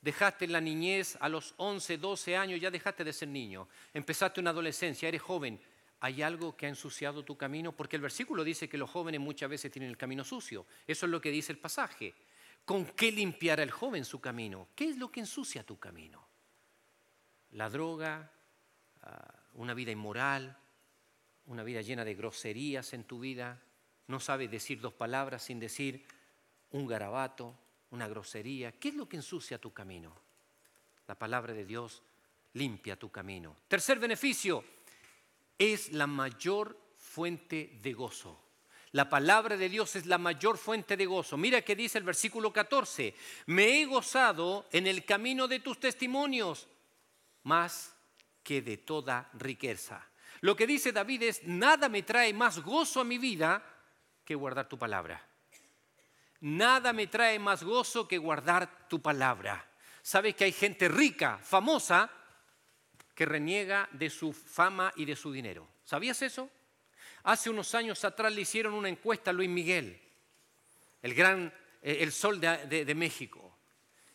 [0.00, 3.68] Dejaste la niñez a los 11, 12 años, ya dejaste de ser niño.
[3.92, 5.60] Empezaste una adolescencia, eres joven.
[6.00, 7.72] ¿Hay algo que ha ensuciado tu camino?
[7.72, 10.66] Porque el versículo dice que los jóvenes muchas veces tienen el camino sucio.
[10.86, 12.14] Eso es lo que dice el pasaje.
[12.64, 14.68] ¿Con qué limpiará el joven su camino?
[14.76, 16.28] ¿Qué es lo que ensucia tu camino?
[17.52, 18.30] La droga,
[19.02, 20.56] ah, una vida inmoral,
[21.46, 23.60] una vida llena de groserías en tu vida.
[24.06, 26.06] No sabes decir dos palabras sin decir
[26.70, 27.58] un garabato,
[27.90, 28.72] una grosería.
[28.72, 30.14] ¿Qué es lo que ensucia tu camino?
[31.06, 32.02] La palabra de Dios
[32.54, 33.56] limpia tu camino.
[33.68, 34.64] Tercer beneficio,
[35.58, 38.38] es la mayor fuente de gozo.
[38.92, 41.36] La palabra de Dios es la mayor fuente de gozo.
[41.36, 43.14] Mira que dice el versículo 14,
[43.46, 46.68] me he gozado en el camino de tus testimonios
[47.42, 47.94] más
[48.42, 50.06] que de toda riqueza.
[50.40, 53.62] Lo que dice David es, nada me trae más gozo a mi vida
[54.24, 55.27] que guardar tu palabra.
[56.40, 59.68] Nada me trae más gozo que guardar tu palabra.
[60.02, 62.10] Sabes que hay gente rica, famosa,
[63.14, 65.68] que reniega de su fama y de su dinero.
[65.82, 66.48] ¿Sabías eso?
[67.24, 70.00] Hace unos años atrás le hicieron una encuesta a Luis Miguel,
[71.02, 73.58] el gran, eh, el sol de, México.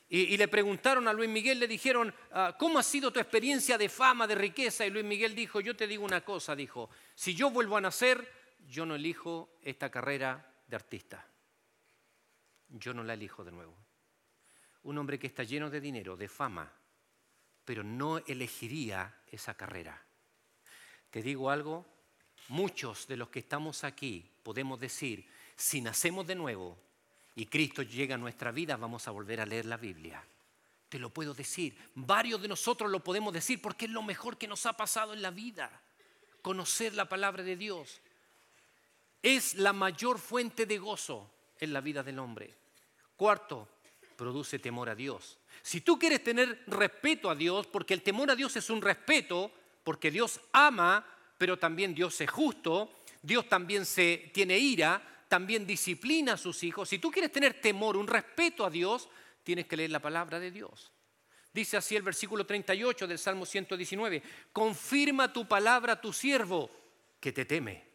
[0.08, 3.90] Y, le preguntaron a Luis Miguel, le dijeron, ah, ¿cómo ha sido tu experiencia de
[3.90, 4.86] fama, de riqueza?
[4.86, 8.32] Y Luis Miguel dijo, yo te digo una cosa, dijo, si yo vuelvo a nacer,
[8.68, 11.28] yo no elijo esta carrera de artista.
[12.74, 13.76] Yo no la elijo de nuevo.
[14.84, 16.72] Un hombre que está lleno de dinero, de fama,
[17.64, 20.04] pero no elegiría esa carrera.
[21.10, 21.86] Te digo algo,
[22.50, 26.78] muchos de los que estamos aquí podemos decir, si nacemos de nuevo
[27.36, 30.24] y Cristo llega a nuestra vida, vamos a volver a leer la Biblia.
[30.90, 34.48] Te lo puedo decir, varios de nosotros lo podemos decir porque es lo mejor que
[34.48, 35.82] nos ha pasado en la vida,
[36.42, 38.02] conocer la palabra de Dios.
[39.22, 42.63] Es la mayor fuente de gozo en la vida del hombre.
[43.24, 43.70] Cuarto,
[44.18, 45.40] produce temor a Dios.
[45.62, 49.50] Si tú quieres tener respeto a Dios, porque el temor a Dios es un respeto,
[49.82, 51.08] porque Dios ama,
[51.38, 56.90] pero también Dios es justo, Dios también se tiene ira, también disciplina a sus hijos.
[56.90, 59.08] Si tú quieres tener temor, un respeto a Dios,
[59.42, 60.92] tienes que leer la palabra de Dios.
[61.54, 66.70] Dice así el versículo 38 del Salmo 119, confirma tu palabra a tu siervo
[67.22, 67.86] que te teme.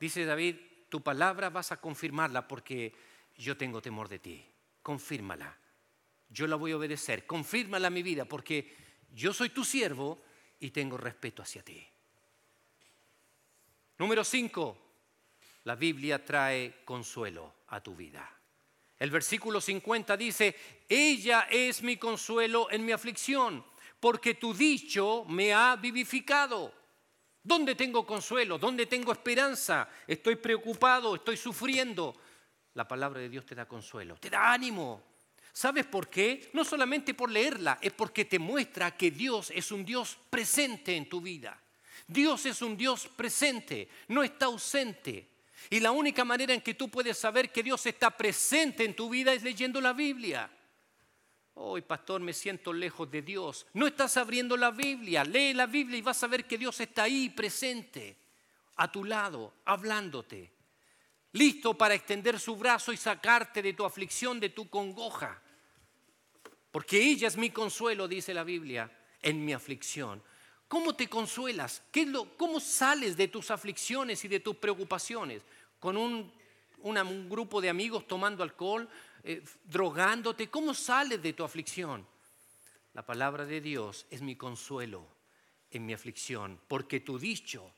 [0.00, 0.56] Dice David,
[0.88, 3.11] tu palabra vas a confirmarla porque
[3.42, 4.52] yo tengo temor de ti
[4.82, 5.56] confírmala.
[6.28, 8.74] Yo la voy a obedecer, confírmala mi vida, porque
[9.14, 10.22] yo soy tu siervo
[10.58, 11.86] y tengo respeto hacia ti.
[13.98, 14.78] Número 5.
[15.64, 18.28] La Biblia trae consuelo a tu vida.
[18.98, 20.56] El versículo 50 dice,
[20.88, 23.64] ella es mi consuelo en mi aflicción,
[24.00, 26.72] porque tu dicho me ha vivificado.
[27.42, 28.58] ¿Dónde tengo consuelo?
[28.58, 29.88] ¿Dónde tengo esperanza?
[30.06, 32.16] Estoy preocupado, estoy sufriendo
[32.74, 35.02] la palabra de Dios te da consuelo, te da ánimo.
[35.52, 36.50] ¿Sabes por qué?
[36.54, 41.08] No solamente por leerla, es porque te muestra que Dios es un Dios presente en
[41.08, 41.58] tu vida.
[42.06, 45.28] Dios es un Dios presente, no está ausente.
[45.70, 49.10] Y la única manera en que tú puedes saber que Dios está presente en tu
[49.10, 50.50] vida es leyendo la Biblia.
[51.54, 53.66] Hoy, pastor, me siento lejos de Dios.
[53.74, 55.22] No estás abriendo la Biblia.
[55.22, 58.16] Lee la Biblia y vas a ver que Dios está ahí presente,
[58.76, 60.50] a tu lado, hablándote
[61.32, 65.40] listo para extender su brazo y sacarte de tu aflicción, de tu congoja.
[66.70, 68.90] Porque ella es mi consuelo, dice la Biblia,
[69.20, 70.22] en mi aflicción.
[70.68, 71.82] ¿Cómo te consuelas?
[71.92, 75.42] ¿Qué ¿Cómo sales de tus aflicciones y de tus preocupaciones?
[75.78, 76.32] ¿Con un,
[77.28, 78.88] grupo de amigos tomando alcohol,
[79.22, 80.48] eh, drogándote?
[80.48, 82.06] ¿Cómo sales de tu aflicción?
[82.94, 85.06] La palabra de Dios es mi consuelo
[85.70, 87.70] en mi aflicción, porque tu dicho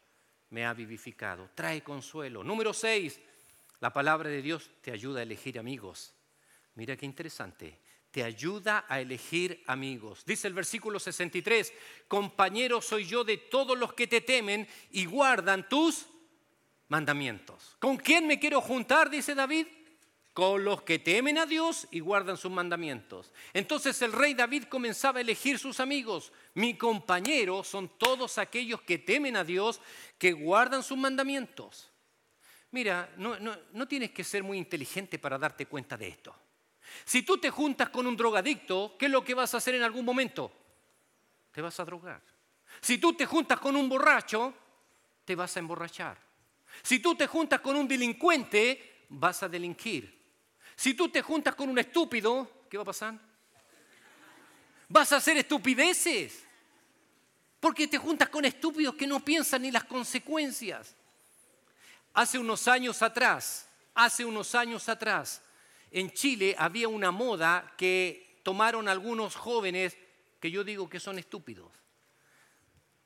[0.51, 1.51] me ha vivificado.
[1.55, 2.45] Trae consuelo.
[2.45, 3.21] Número seis,
[3.81, 6.15] la palabra de Dios te ayuda a elegir amigos.
[6.75, 7.79] Mira qué interesante.
[8.11, 10.25] Te ayuda a elegir amigos.
[10.25, 11.73] Dice el versículo 63,
[12.07, 16.07] compañero soy yo de todos los que te temen y guardan tus
[16.89, 17.77] mandamientos.
[17.81, 19.11] ¿Con quién me quiero juntar?
[19.11, 19.67] Dice David.
[20.33, 23.33] Con los que temen a Dios y guardan sus mandamientos.
[23.53, 26.33] Entonces el rey David comenzaba a elegir sus amigos.
[26.55, 29.81] Mi compañero son todos aquellos que temen a Dios,
[30.19, 31.94] que guardan sus mandamientos.
[32.75, 36.35] Mira, no, tienes que ser muy inteligente para darte cuenta de esto.
[37.05, 39.85] Si tú te juntas con un drogadicto, ¿qué es lo que vas a hacer en
[39.85, 40.51] algún momento?
[41.53, 42.21] Te vas a drogar.
[42.81, 44.53] Si tú te juntas con un borracho,
[45.25, 46.19] te vas a emborrachar.
[46.83, 50.13] Si tú te juntas con un delincuente, vas a delinquir.
[50.75, 53.17] Si tú te juntas con un estúpido, ¿qué va a pasar?
[54.89, 56.45] Vas a hacer estupideces.
[57.61, 60.97] Porque te juntas con estúpidos que no piensan ni las consecuencias.
[62.15, 65.43] Hace unos años atrás, hace unos años atrás,
[65.91, 69.97] en Chile había una moda que tomaron algunos jóvenes
[70.41, 71.73] que yo digo que son estúpidos.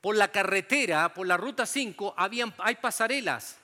[0.01, 3.57] Por la carretera, por la ruta 5, habían, hay pasarelas.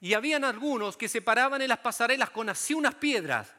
[0.00, 3.52] Y habían algunos que se paraban en las pasarelas con así unas piedras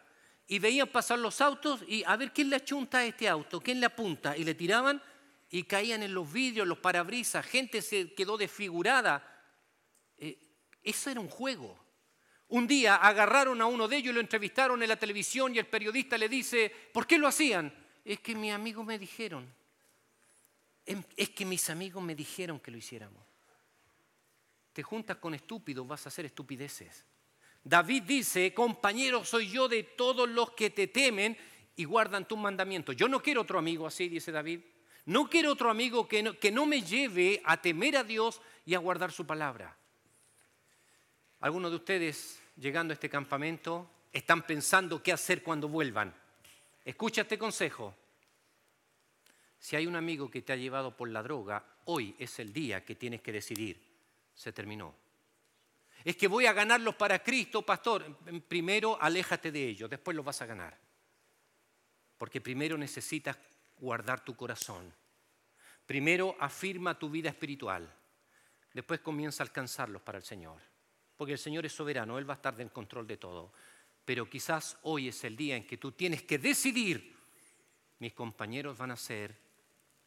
[0.47, 3.79] y veían pasar los autos y a ver quién le achunta a este auto, quién
[3.79, 4.35] le apunta.
[4.35, 5.01] Y le tiraban
[5.49, 9.25] y caían en los vidrios, los parabrisas, gente se quedó desfigurada.
[10.17, 10.37] Eh,
[10.83, 11.77] eso era un juego.
[12.47, 15.67] Un día agarraron a uno de ellos y lo entrevistaron en la televisión y el
[15.67, 17.73] periodista le dice, ¿por qué lo hacían?
[18.03, 19.47] Es que mis amigos me dijeron.
[20.85, 23.23] Em, es que mis amigos me dijeron que lo hiciéramos.
[24.73, 27.05] Te juntas con estúpidos, vas a hacer estupideces.
[27.63, 31.37] David dice, compañero soy yo de todos los que te temen
[31.75, 32.95] y guardan tus mandamientos.
[32.95, 34.61] Yo no quiero otro amigo así, dice David.
[35.05, 38.73] No quiero otro amigo que no, que no me lleve a temer a Dios y
[38.73, 39.77] a guardar su palabra.
[41.41, 46.13] Algunos de ustedes, llegando a este campamento, están pensando qué hacer cuando vuelvan.
[46.85, 47.95] Escucha este consejo.
[49.57, 52.85] Si hay un amigo que te ha llevado por la droga, hoy es el día
[52.85, 53.81] que tienes que decidir.
[54.35, 54.93] Se terminó.
[56.03, 58.17] Es que voy a ganarlos para Cristo, pastor.
[58.47, 60.77] Primero aléjate de ellos, después los vas a ganar.
[62.19, 63.37] Porque primero necesitas
[63.79, 64.93] guardar tu corazón.
[65.87, 67.91] Primero afirma tu vida espiritual.
[68.73, 70.70] Después comienza a alcanzarlos para el Señor.
[71.21, 73.53] Porque el Señor es soberano, Él va a estar en control de todo.
[74.05, 77.15] Pero quizás hoy es el día en que tú tienes que decidir.
[77.99, 79.37] Mis compañeros van a ser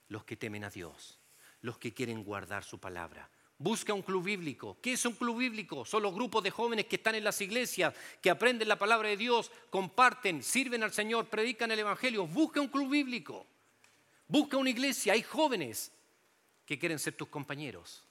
[0.09, 1.20] los que temen a Dios,
[1.61, 3.31] los que quieren guardar su palabra.
[3.59, 4.79] Busca un club bíblico.
[4.83, 5.85] ¿Qué es un club bíblico?
[5.85, 9.16] Son los grupos de jóvenes que están en las iglesias, que aprenden la palabra de
[9.16, 12.27] Dios, comparten, sirven al Señor, predican el Evangelio.
[12.27, 13.46] Busca un club bíblico.
[14.27, 15.12] Busca una iglesia.
[15.12, 15.92] Hay jóvenes
[16.66, 18.03] que quieren ser tus compañeros.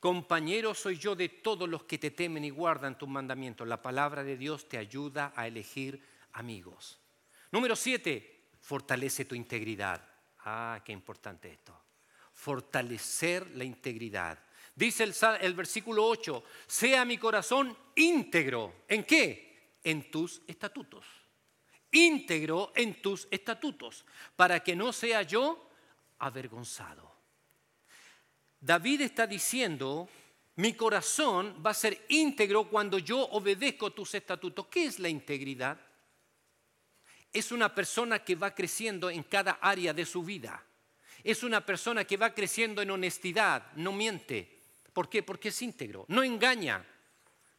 [0.00, 3.68] Compañero soy yo de todos los que te temen y guardan tus mandamientos.
[3.68, 6.98] La palabra de Dios te ayuda a elegir amigos.
[7.52, 10.02] Número siete, fortalece tu integridad.
[10.46, 11.78] Ah, qué importante esto.
[12.32, 14.38] Fortalecer la integridad.
[14.74, 18.84] Dice el, el versículo 8, sea mi corazón íntegro.
[18.88, 19.74] ¿En qué?
[19.84, 21.04] En tus estatutos.
[21.92, 25.68] Íntegro en tus estatutos, para que no sea yo
[26.20, 27.09] avergonzado.
[28.60, 30.08] David está diciendo,
[30.56, 34.66] mi corazón va a ser íntegro cuando yo obedezco tus estatutos.
[34.66, 35.78] ¿Qué es la integridad?
[37.32, 40.64] Es una persona que va creciendo en cada área de su vida.
[41.22, 44.60] Es una persona que va creciendo en honestidad, no miente,
[44.92, 45.22] ¿Por qué?
[45.22, 46.84] Porque es íntegro, no engaña,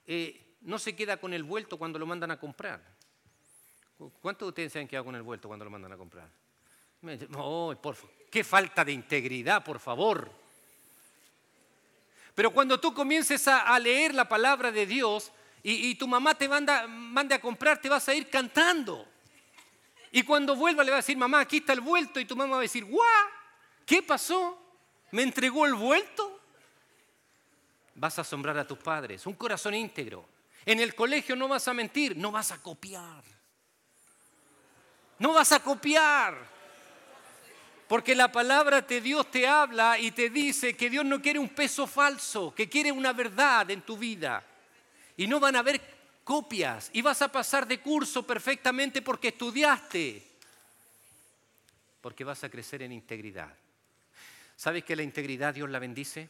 [0.06, 2.82] eh, no se queda con el vuelto cuando lo mandan a comprar.
[4.22, 6.30] ¿Cuántos de ustedes se han quedado con el vuelto cuando lo mandan a comprar?
[7.38, 7.74] Oh,
[8.30, 10.41] qué falta de integridad, por favor.
[12.36, 15.32] Pero cuando tú comiences a, leer la palabra de Dios
[15.63, 19.08] y, tu mamá te manda, mande a comprar, te vas a ir cantando.
[20.12, 22.20] Y cuando vuelva le va a decir, mamá, aquí está el vuelto.
[22.20, 23.28] Y tu mamá va a decir, ¡guau!
[23.86, 24.58] ¿Qué pasó?
[25.12, 26.41] ¿Me entregó el vuelto?
[28.02, 29.26] vas a asombrar a tus padres.
[29.28, 30.28] Un corazón íntegro.
[30.65, 33.24] En el colegio no vas a mentir, no vas a copiar.
[35.20, 36.36] No vas a copiar.
[37.92, 41.50] Porque la palabra de Dios te habla y te dice que Dios no quiere un
[41.50, 44.42] peso falso, que quiere una verdad en tu vida.
[45.18, 45.82] Y no van a haber
[46.24, 50.26] copias y vas a pasar de curso perfectamente porque estudiaste.
[52.00, 53.54] Porque vas a crecer en integridad.
[54.56, 56.30] ¿Sabes que la integridad Dios la bendice?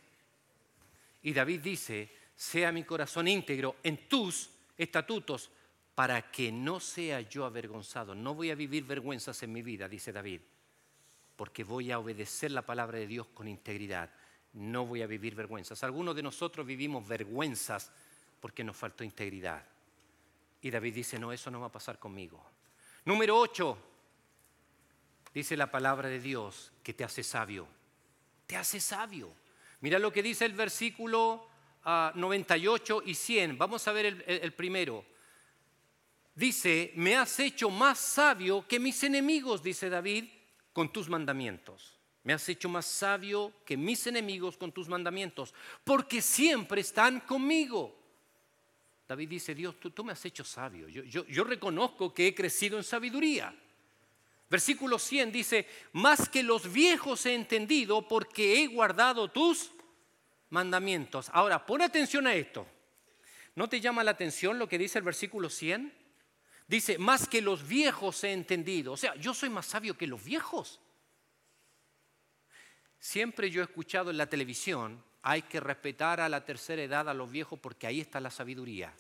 [1.22, 5.52] Y David dice, sea mi corazón íntegro en tus estatutos
[5.94, 8.16] para que no sea yo avergonzado.
[8.16, 10.42] No voy a vivir vergüenzas en mi vida, dice David,
[11.42, 14.12] porque voy a obedecer la palabra de Dios con integridad.
[14.54, 15.84] No voy a vivir vergüenzas.
[15.84, 17.92] Algunos de nosotros vivimos vergüenzas
[18.40, 19.66] porque nos faltó integridad.
[20.62, 22.46] Y David dice, no, eso no va a pasar conmigo.
[23.06, 23.76] Número 8,
[25.34, 27.68] dice la palabra de Dios que te hace sabio.
[28.46, 29.34] Te hace sabio.
[29.80, 31.48] Mira lo que dice el versículo
[32.14, 33.58] 98 ah, y 100.
[33.58, 35.04] Vamos a ver el primero.
[36.36, 40.26] Dice, me has hecho más sabio que mis enemigos, dice David,
[40.74, 41.98] con tus mandamientos.
[42.24, 45.54] Me has hecho más sabio que mis enemigos con tus mandamientos,
[45.84, 47.98] porque siempre están conmigo.
[49.08, 50.88] David dice, Dios, tú, me has hecho sabio.
[50.88, 53.54] Yo, yo, yo, reconozco que he crecido en sabiduría.
[54.50, 59.72] Versículo 100 dice, más que los viejos he entendido porque he guardado tus
[60.50, 61.30] mandamientos.
[61.34, 62.68] Ahora, pon atención a esto.
[63.56, 66.01] ¿No te llama la atención lo que dice el versículo 100?
[66.72, 68.94] Dice, más que los viejos he entendido.
[68.94, 70.80] O sea, yo soy más sabio que los viejos.
[72.98, 77.14] Siempre yo he escuchado en la televisión, hay que respetar a la tercera edad a
[77.14, 78.94] los viejos porque ahí está la sabiduría.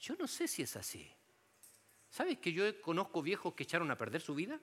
[0.00, 1.08] Yo no sé si es así.
[2.10, 4.58] ¿Sabes que yo conozco viejos que echaron a perder su vida?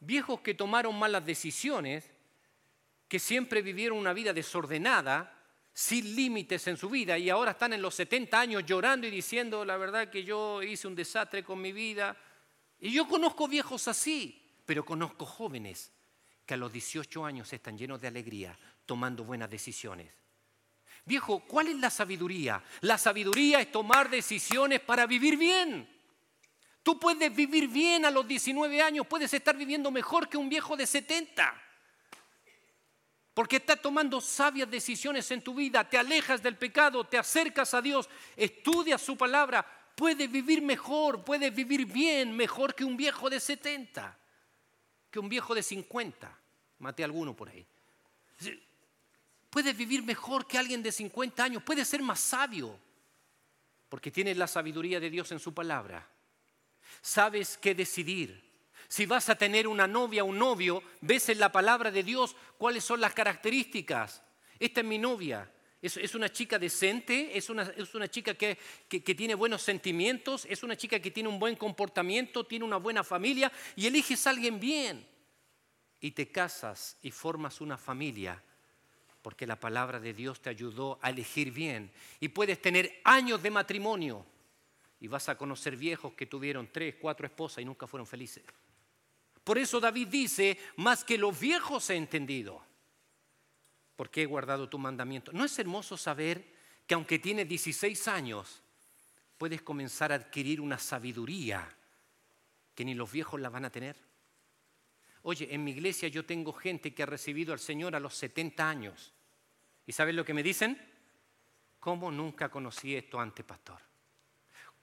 [0.00, 2.10] Viejos que tomaron malas decisiones,
[3.06, 5.43] que siempre vivieron una vida desordenada,
[5.74, 9.64] sin límites en su vida y ahora están en los 70 años llorando y diciendo
[9.64, 12.16] la verdad que yo hice un desastre con mi vida.
[12.78, 15.90] Y yo conozco viejos así, pero conozco jóvenes
[16.46, 18.56] que a los 18 años están llenos de alegría,
[18.86, 20.12] tomando buenas decisiones.
[21.06, 22.62] Viejo, ¿cuál es la sabiduría?
[22.82, 25.88] La sabiduría es tomar decisiones para vivir bien.
[26.84, 30.76] Tú puedes vivir bien a los 19 años, puedes estar viviendo mejor que un viejo
[30.76, 31.62] de 70.
[33.34, 37.82] Porque estás tomando sabias decisiones en tu vida, te alejas del pecado, te acercas a
[37.82, 39.66] Dios, estudias su palabra,
[39.96, 44.16] puedes vivir mejor, puedes vivir bien, mejor que un viejo de 70,
[45.10, 46.38] que un viejo de 50.
[46.78, 47.66] Maté alguno por ahí.
[49.50, 52.78] Puedes vivir mejor que alguien de 50 años, puedes ser más sabio,
[53.88, 56.08] porque tienes la sabiduría de Dios en su palabra.
[57.02, 58.43] Sabes qué decidir.
[58.94, 62.36] Si vas a tener una novia o un novio, ves en la palabra de Dios
[62.56, 64.22] cuáles son las características.
[64.56, 65.50] Esta es mi novia.
[65.82, 68.56] Es, una chica decente, es una, chica que,
[68.88, 73.02] que tiene buenos sentimientos, es una chica que tiene un buen comportamiento, tiene una buena
[73.02, 75.04] familia y eliges a alguien bien.
[75.98, 78.40] Y te casas y formas una familia
[79.22, 81.90] porque la palabra de Dios te ayudó a elegir bien.
[82.20, 84.24] Y puedes tener años de matrimonio
[85.00, 88.44] y vas a conocer viejos que tuvieron tres, cuatro esposas y nunca fueron felices.
[89.44, 92.62] Por eso David dice, más que los viejos he entendido,
[93.94, 95.32] porque he guardado tu mandamiento.
[95.32, 96.54] ¿No es hermoso saber
[96.86, 98.62] que aunque tienes 16 años,
[99.36, 101.68] puedes comenzar a adquirir una sabiduría
[102.74, 103.96] que ni los viejos la van a tener?
[105.22, 108.66] Oye, en mi iglesia yo tengo gente que ha recibido al Señor a los 70
[108.68, 109.12] años.
[109.86, 110.80] ¿Y sabes lo que me dicen?
[111.80, 113.78] ¿Cómo nunca conocí esto antes, pastor?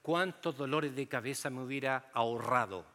[0.04, 2.86] ¿Cuántos dolores de cabeza me hubiera ahorrado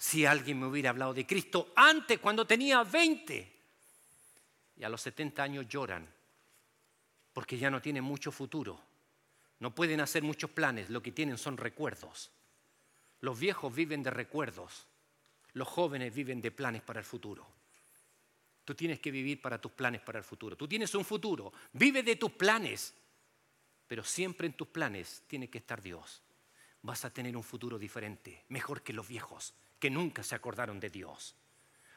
[0.00, 3.60] si alguien me hubiera hablado de Cristo antes, cuando tenía 20?
[4.76, 6.08] Y a los 70 años lloran
[7.34, 8.80] porque ya no tienen mucho futuro.
[9.58, 12.30] No pueden hacer muchos planes, lo que tienen son recuerdos.
[13.20, 14.86] Los viejos viven de recuerdos.
[15.52, 17.46] Los jóvenes viven de planes para el futuro.
[18.64, 20.56] Tú tienes que vivir para tus planes para el futuro.
[20.56, 22.94] Tú tienes un futuro, vive de tus planes,
[23.86, 26.22] pero siempre en tus planes tiene que estar Dios.
[26.80, 30.90] Vas a tener un futuro diferente, mejor que los viejos, que nunca se acordaron de
[30.90, 31.34] Dios.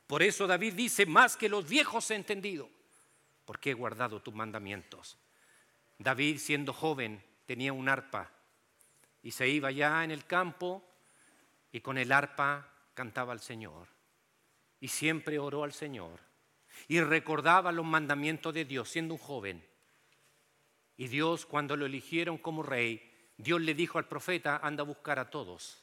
[0.07, 2.69] Por eso David dice, más que los viejos he entendido,
[3.45, 5.17] porque he guardado tus mandamientos.
[5.99, 8.31] David, siendo joven, tenía un arpa
[9.21, 10.84] y se iba ya en el campo
[11.71, 13.88] y con el arpa cantaba al Señor
[14.79, 16.19] y siempre oró al Señor
[16.88, 19.65] y recordaba los mandamientos de Dios siendo un joven.
[20.97, 25.19] Y Dios cuando lo eligieron como rey, Dios le dijo al profeta, anda a buscar
[25.19, 25.82] a todos.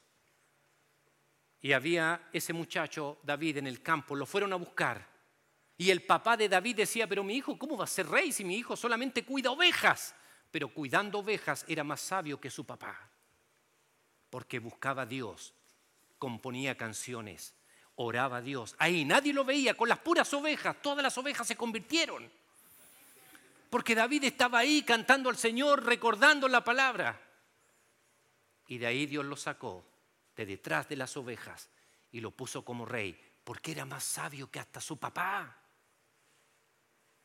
[1.63, 5.07] Y había ese muchacho, David, en el campo, lo fueron a buscar.
[5.77, 8.45] Y el papá de David decía, pero mi hijo, ¿cómo va a ser rey si
[8.45, 10.15] mi hijo solamente cuida ovejas?
[10.51, 13.09] Pero cuidando ovejas era más sabio que su papá,
[14.31, 15.55] porque buscaba a Dios
[16.21, 17.55] componía canciones,
[17.97, 18.77] oraba a Dios.
[18.79, 22.31] Ahí nadie lo veía, con las puras ovejas, todas las ovejas se convirtieron.
[23.71, 27.21] Porque David estaba ahí cantando al Señor, recordando la palabra.
[28.69, 29.85] Y de ahí Dios lo sacó,
[30.37, 31.71] de detrás de las ovejas,
[32.13, 35.57] y lo puso como rey, porque era más sabio que hasta su papá.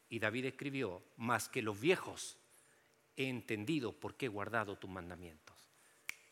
[0.10, 2.38] Y David escribió, más que los viejos,
[3.16, 5.56] he entendido por qué he guardado tus mandamientos.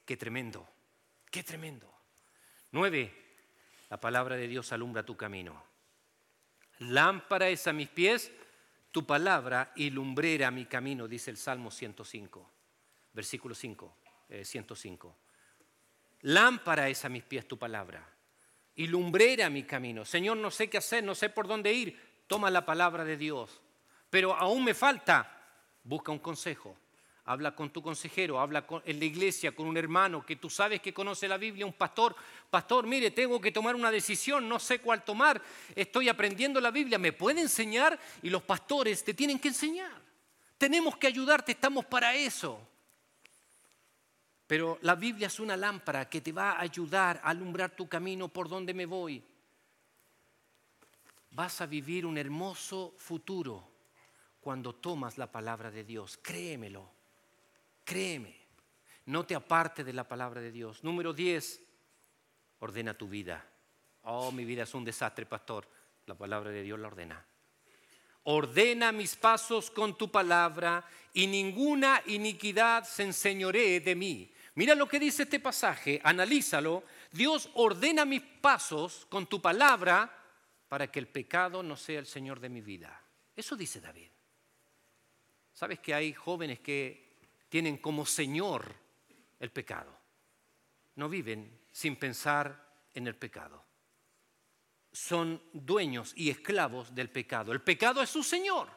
[0.05, 0.67] Qué tremendo,
[1.31, 1.91] qué tremendo.
[2.71, 3.13] Nueve,
[3.89, 5.63] la palabra de Dios alumbra tu camino.
[6.79, 8.31] Lámpara es a mis pies
[8.91, 12.51] tu palabra y lumbrera mi camino, dice el Salmo 105,
[13.13, 13.97] versículo 5,
[14.43, 15.17] 105.
[16.23, 18.05] Lámpara es a mis pies tu palabra
[18.75, 20.03] y lumbrera mi camino.
[20.03, 21.99] Señor, no sé qué hacer, no sé por dónde ir.
[22.27, 23.61] Toma la palabra de Dios.
[24.09, 25.29] Pero aún me falta.
[25.83, 26.77] Busca un consejo
[27.25, 30.93] habla con tu consejero, habla en la iglesia con un hermano que tú sabes que
[30.93, 32.15] conoce la Biblia, un pastor,
[32.49, 35.41] pastor, mire, tengo que tomar una decisión, no sé cuál tomar,
[35.75, 37.97] estoy aprendiendo la Biblia, ¿me puede enseñar?
[38.21, 40.01] Y los pastores te tienen que enseñar.
[40.57, 42.59] Tenemos que ayudarte, estamos para eso.
[44.47, 48.27] Pero la Biblia es una lámpara que te va a ayudar a alumbrar tu camino
[48.27, 49.23] por donde me voy.
[51.31, 53.71] Vas a vivir un hermoso futuro
[54.41, 56.91] cuando tomas la palabra de Dios, créemelo.
[57.83, 58.35] Créeme,
[59.05, 60.83] no te aparte de la palabra de Dios.
[60.83, 61.61] Número 10,
[62.59, 63.45] ordena tu vida.
[64.03, 65.67] Oh, mi vida es un desastre, pastor.
[66.05, 67.25] La palabra de Dios la ordena.
[68.23, 74.33] Ordena mis pasos con tu palabra y ninguna iniquidad se enseñoree de mí.
[74.55, 76.83] Mira lo que dice este pasaje, analízalo.
[77.11, 80.11] Dios ordena mis pasos con tu palabra
[80.69, 83.01] para que el pecado no sea el Señor de mi vida.
[83.35, 84.09] Eso dice David.
[85.53, 87.13] ¿Sabes que hay jóvenes que
[87.49, 88.73] tienen como Señor
[89.39, 89.95] el pecado?
[90.95, 93.63] No viven sin pensar en el pecado.
[94.93, 97.51] Son dueños y esclavos del pecado.
[97.51, 98.69] El pecado es su Señor.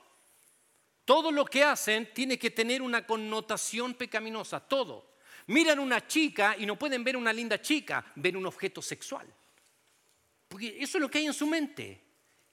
[1.05, 5.15] Todo lo que hacen tiene que tener una connotación pecaminosa, todo.
[5.47, 9.33] Miran una chica y no pueden ver una linda chica, ven un objeto sexual.
[10.49, 12.03] Porque eso es lo que hay en su mente.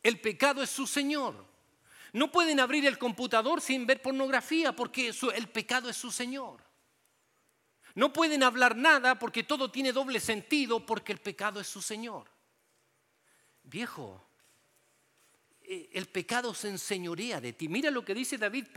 [0.03, 1.53] El pecado es su Señor.
[2.11, 6.63] No pueden abrir el computador sin ver pornografía porque el pecado es su Señor.
[7.95, 12.32] No pueden hablar nada porque todo tiene doble sentido porque el pecado es su Señor.
[13.73, 14.23] Viejo,
[15.63, 17.67] eh, el pecado se enseñorea de ti.
[17.67, 18.67] Mira lo que dice David,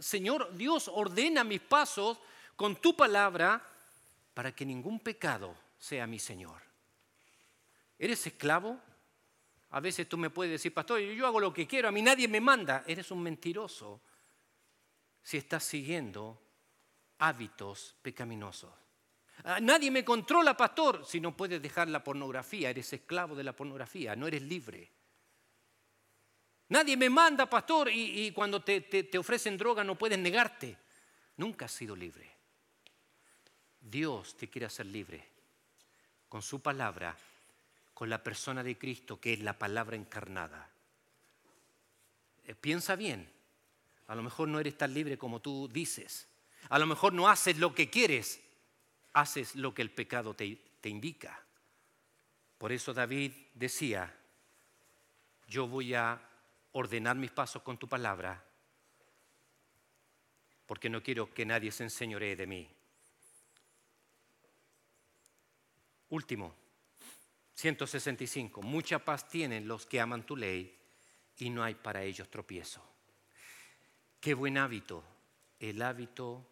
[0.00, 2.18] Señor Dios, ordena mis pasos
[2.56, 3.62] con tu palabra
[4.32, 6.62] para que ningún pecado sea mi Señor.
[7.98, 8.80] ¿Eres esclavo?
[9.72, 12.26] A veces tú me puedes decir, pastor, yo hago lo que quiero, a mí nadie
[12.26, 12.82] me manda.
[12.86, 14.00] Eres un mentiroso
[15.22, 16.40] si estás siguiendo
[17.18, 18.85] hábitos pecaminosos.
[19.44, 23.54] Ah, nadie me controla, pastor, si no puedes dejar la pornografía, eres esclavo de la
[23.54, 24.90] pornografía, no eres libre.
[26.68, 30.76] Nadie me manda, pastor, y, cuando te, te ofrecen droga no puedes negarte.
[31.36, 32.28] Nunca has sido libre.
[33.80, 35.28] Dios te quiere hacer libre
[36.28, 37.16] con su palabra,
[37.94, 40.68] con la persona de Cristo, que es la palabra encarnada.
[42.44, 43.30] Eh, piensa bien,
[44.08, 46.28] a lo mejor no eres tan libre como tú dices,
[46.68, 48.40] a lo mejor no haces lo que quieres,
[49.16, 51.42] haces lo que el pecado te, te indica.
[52.58, 54.14] Por eso David decía,
[55.48, 56.20] yo voy a
[56.72, 58.44] ordenar mis pasos con tu palabra,
[60.66, 62.68] porque no quiero que nadie se enseñoree de mí.
[66.10, 66.54] Último,
[67.54, 68.60] 165.
[68.60, 70.78] Mucha paz tienen los que aman tu ley
[71.38, 72.84] y no hay para ellos tropiezo.
[74.20, 75.02] Qué buen hábito,
[75.58, 76.46] el hábito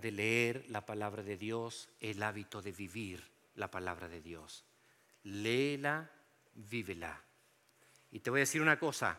[0.00, 3.24] de leer la palabra de Dios, el hábito de vivir
[3.54, 4.64] la palabra de Dios.
[5.22, 6.10] Léela,
[6.54, 7.22] vívela.
[8.10, 9.18] Y te voy a decir una cosa,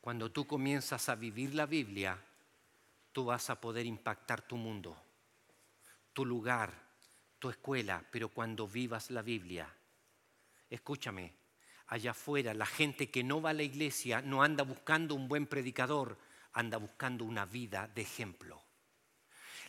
[0.00, 2.16] cuando tú comienzas a vivir la Biblia,
[3.12, 4.96] tú vas a poder impactar tu mundo,
[6.12, 6.72] tu lugar,
[7.38, 9.68] tu escuela, pero cuando vivas la Biblia,
[10.68, 11.34] escúchame,
[11.88, 15.46] allá afuera la gente que no va a la iglesia no anda buscando un buen
[15.46, 16.16] predicador,
[16.52, 18.69] anda buscando una vida de ejemplo.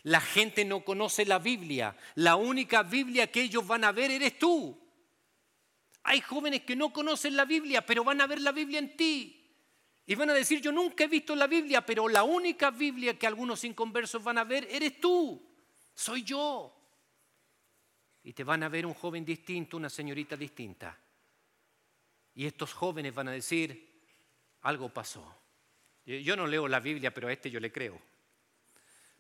[0.04, 4.40] La gente no conoce la Biblia, la única Biblia que ellos van a ver eres
[4.40, 4.78] tú.
[6.04, 9.38] Hay jóvenes que no conocen la Biblia, pero van a ver la Biblia en ti.
[10.08, 13.28] Y van a decir, yo nunca he visto la Biblia, pero la única Biblia que
[13.28, 15.42] algunos inconversos van a ver eres tú,
[15.94, 16.82] soy yo
[18.24, 20.98] y te van a ver un joven distinto, una señorita distinta.
[22.36, 24.04] Y estos jóvenes van a decir,
[24.62, 25.38] algo pasó.
[26.06, 28.00] Yo no leo la Biblia, pero a este yo le creo.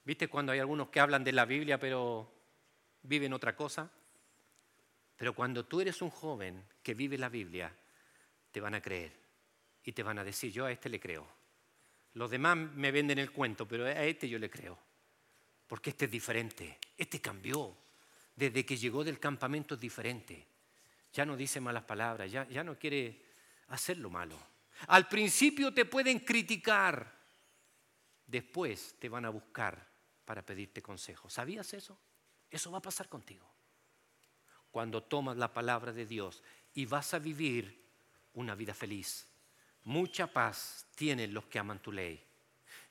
[0.03, 2.31] ¿Viste cuando hay algunos que hablan de la Biblia, pero
[3.03, 3.89] viven otra cosa?
[5.15, 7.71] Pero cuando tú eres un joven que vive la Biblia,
[8.51, 9.11] te van a creer
[9.83, 11.27] y te van a decir, yo a este le creo.
[12.13, 14.77] Los demás me venden el cuento, pero a este yo le creo.
[15.67, 17.77] Porque este es diferente, este cambió,
[18.35, 20.47] desde que llegó del campamento es diferente.
[21.13, 23.21] Ya no dice malas palabras, ya, ya no quiere
[23.67, 24.37] hacer lo malo.
[24.87, 27.15] Al principio te pueden criticar,
[28.25, 29.90] después te van a buscar
[30.31, 31.29] para pedirte consejo.
[31.29, 31.99] ¿Sabías eso?
[32.49, 33.45] Eso va a pasar contigo.
[34.71, 36.41] Cuando tomas la palabra de Dios
[36.73, 37.83] y vas a vivir
[38.35, 39.27] una vida feliz.
[39.83, 42.25] Mucha paz tienen los que aman tu ley.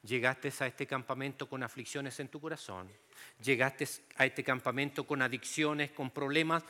[0.03, 2.93] Llegaste a este campamento con aflicciones en tu corazón,
[3.43, 6.63] llegaste a este campamento con adicciones, con problemas,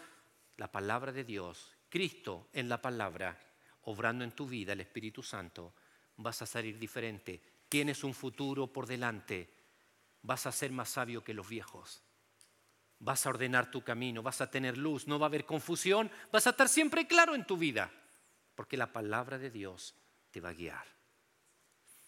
[0.56, 3.36] la palabra de Dios, Cristo en la palabra,
[3.86, 5.74] obrando en tu vida, el Espíritu Santo,
[6.18, 7.42] vas a salir diferente.
[7.68, 9.59] Tienes un futuro por delante,
[10.22, 12.02] vas a ser más sabio que los viejos.
[12.98, 16.46] Vas a ordenar tu camino, vas a tener luz, no va a haber confusión, vas
[16.46, 17.90] a estar siempre claro en tu vida,
[18.54, 19.94] porque la palabra de Dios
[20.30, 20.86] te va a guiar.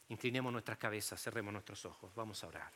[0.08, 2.72] Inclinemos nuestras cabezas, cerremos nuestros ojos, vamos a orar.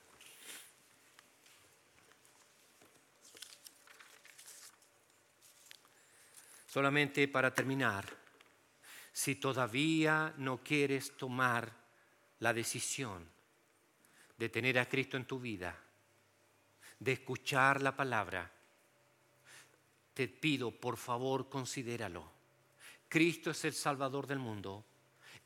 [6.66, 8.06] Solamente para terminar,
[9.12, 11.72] si todavía no quieres tomar
[12.38, 13.35] la decisión
[14.36, 15.76] de tener a Cristo en tu vida,
[16.98, 18.50] de escuchar la palabra,
[20.14, 22.32] te pido por favor considéralo.
[23.08, 24.84] Cristo es el Salvador del mundo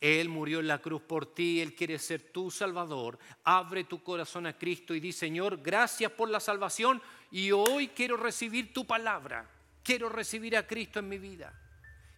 [0.01, 3.18] Él murió en la cruz por ti, Él quiere ser tu Salvador.
[3.45, 8.16] Abre tu corazón a Cristo y di, Señor, gracias por la salvación y hoy quiero
[8.16, 9.51] recibir tu palabra.
[9.82, 11.53] Quiero recibir a Cristo en mi vida.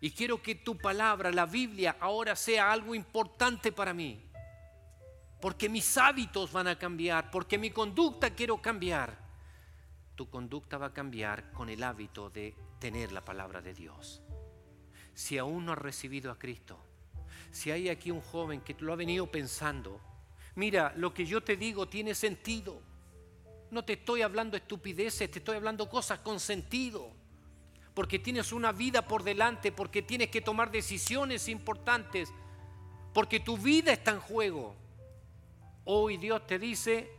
[0.01, 4.21] Y quiero que tu palabra, la Biblia, ahora sea algo importante para mí.
[5.43, 9.19] Porque mis hábitos van a cambiar, porque mi conducta quiero cambiar.
[10.15, 14.23] Tu conducta va a cambiar con el hábito de tener la palabra de Dios.
[15.15, 16.79] Si aún no has recibido a Cristo,
[17.51, 20.01] si hay aquí un joven que lo ha venido pensando,
[20.55, 22.81] mira, lo que yo te digo tiene sentido.
[23.73, 27.11] No te estoy hablando estupideces, te estoy hablando cosas con sentido
[27.95, 32.33] porque tienes una vida por delante, porque tienes que tomar decisiones importantes,
[33.13, 34.82] porque tu vida está en juego.
[35.85, 37.11] Hoy Dios te dice,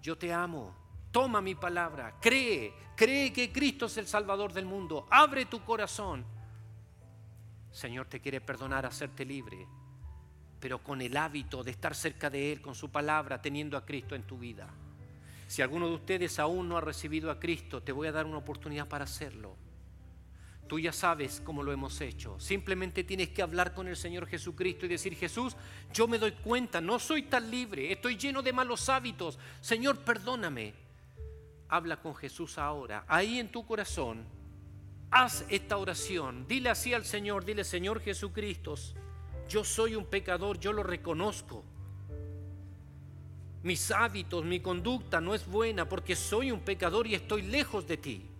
[0.00, 0.74] yo te amo,
[1.12, 6.24] toma mi palabra, cree, cree que Cristo es el Salvador del mundo, abre tu corazón.
[7.70, 9.66] Señor te quiere perdonar, hacerte libre,
[10.58, 14.14] pero con el hábito de estar cerca de Él, con su palabra, teniendo a Cristo
[14.14, 14.68] en tu vida.
[15.46, 18.38] Si alguno de ustedes aún no ha recibido a Cristo, te voy a dar una
[18.38, 19.56] oportunidad para hacerlo.
[20.72, 22.40] Tú ya sabes cómo lo hemos hecho.
[22.40, 25.54] Simplemente tienes que hablar con el Señor Jesucristo y decir, Jesús,
[25.92, 29.38] yo me doy cuenta, no soy tan libre, estoy lleno de malos hábitos.
[29.60, 30.72] Señor, perdóname.
[31.68, 34.24] Habla con Jesús ahora, ahí en tu corazón.
[35.10, 36.46] Haz esta oración.
[36.48, 38.74] Dile así al Señor, dile, Señor Jesucristo,
[39.50, 41.66] yo soy un pecador, yo lo reconozco.
[43.62, 47.98] Mis hábitos, mi conducta no es buena porque soy un pecador y estoy lejos de
[47.98, 48.31] ti.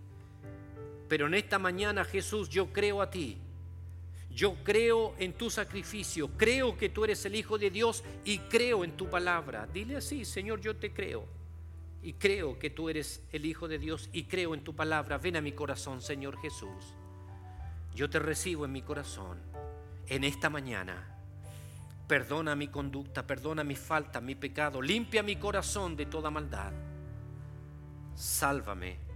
[1.13, 3.37] Pero en esta mañana, Jesús, yo creo a ti.
[4.31, 8.83] Yo creo en tu sacrificio, creo que tú eres el Hijo de Dios y creo
[8.83, 9.69] en tu palabra.
[9.71, 11.27] Dile así, Señor, yo te creo.
[12.03, 15.19] Y creo que tú eres el Hijo de Dios y creo en tu palabra.
[15.19, 16.95] Ven a mi corazón, Señor Jesús.
[17.95, 19.39] Yo te recibo en mi corazón
[20.07, 21.15] en esta mañana.
[22.09, 24.81] Perdona mi conducta, perdona mi falta, mi pecado.
[24.81, 26.73] Limpia mi corazón de toda maldad.
[28.15, 29.12] Sálvame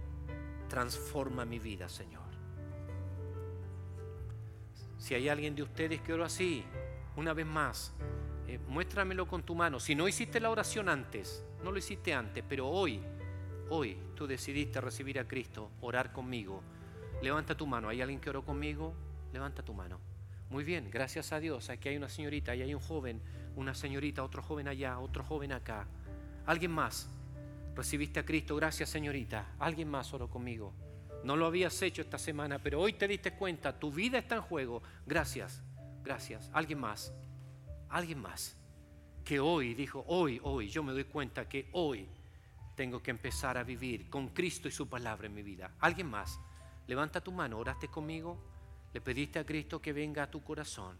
[0.67, 2.27] transforma mi vida, Señor.
[4.97, 6.63] Si hay alguien de ustedes que oró así,
[7.15, 7.93] una vez más,
[8.47, 9.79] eh, muéstramelo con tu mano.
[9.79, 13.01] Si no hiciste la oración antes, no lo hiciste antes, pero hoy,
[13.69, 16.63] hoy tú decidiste recibir a Cristo, orar conmigo.
[17.21, 17.89] Levanta tu mano.
[17.89, 18.93] ¿Hay alguien que oró conmigo?
[19.33, 19.99] Levanta tu mano.
[20.49, 21.69] Muy bien, gracias a Dios.
[21.69, 23.21] Aquí hay una señorita, ahí hay un joven,
[23.55, 25.87] una señorita, otro joven allá, otro joven acá.
[26.45, 27.09] ¿Alguien más?
[27.77, 29.53] Recibiste a Cristo, gracias señorita.
[29.59, 30.73] Alguien más oró conmigo.
[31.23, 34.41] No lo habías hecho esta semana, pero hoy te diste cuenta, tu vida está en
[34.41, 34.81] juego.
[35.05, 35.61] Gracias,
[36.03, 36.49] gracias.
[36.53, 37.13] Alguien más,
[37.89, 38.57] alguien más.
[39.23, 42.07] Que hoy dijo, hoy, hoy, yo me doy cuenta que hoy
[42.75, 45.75] tengo que empezar a vivir con Cristo y su palabra en mi vida.
[45.79, 46.39] Alguien más,
[46.87, 48.41] levanta tu mano, oraste conmigo,
[48.93, 50.97] le pediste a Cristo que venga a tu corazón,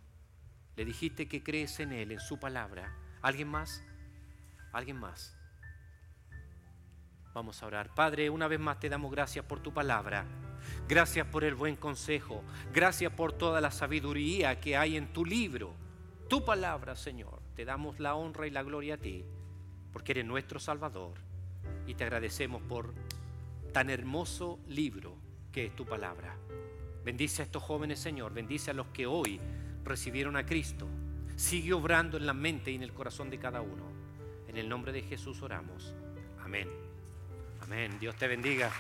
[0.76, 2.94] le dijiste que crees en Él, en su palabra.
[3.22, 3.84] ¿Alguien más?
[4.74, 5.37] ¿Alguien más?
[7.38, 7.94] Vamos a orar.
[7.94, 10.26] Padre, una vez más te damos gracias por tu palabra.
[10.88, 12.44] Gracias por el buen consejo.
[12.74, 15.76] Gracias por toda la sabiduría que hay en tu libro.
[16.28, 17.40] Tu palabra, Señor.
[17.56, 19.24] Te damos la honra y la gloria a ti,
[19.94, 21.14] porque eres nuestro Salvador.
[21.86, 22.96] Y te agradecemos por
[23.72, 25.16] tan hermoso libro
[25.52, 26.36] que es tu palabra.
[27.06, 28.34] Bendice a estos jóvenes, Señor.
[28.34, 29.40] Bendice a los que hoy
[29.84, 30.88] recibieron a Cristo.
[31.36, 33.92] Sigue obrando en la mente y en el corazón de cada uno.
[34.48, 35.94] En el nombre de Jesús oramos.
[36.44, 36.87] Amén.
[37.68, 38.00] Amén.
[38.00, 38.72] Dios te bendiga.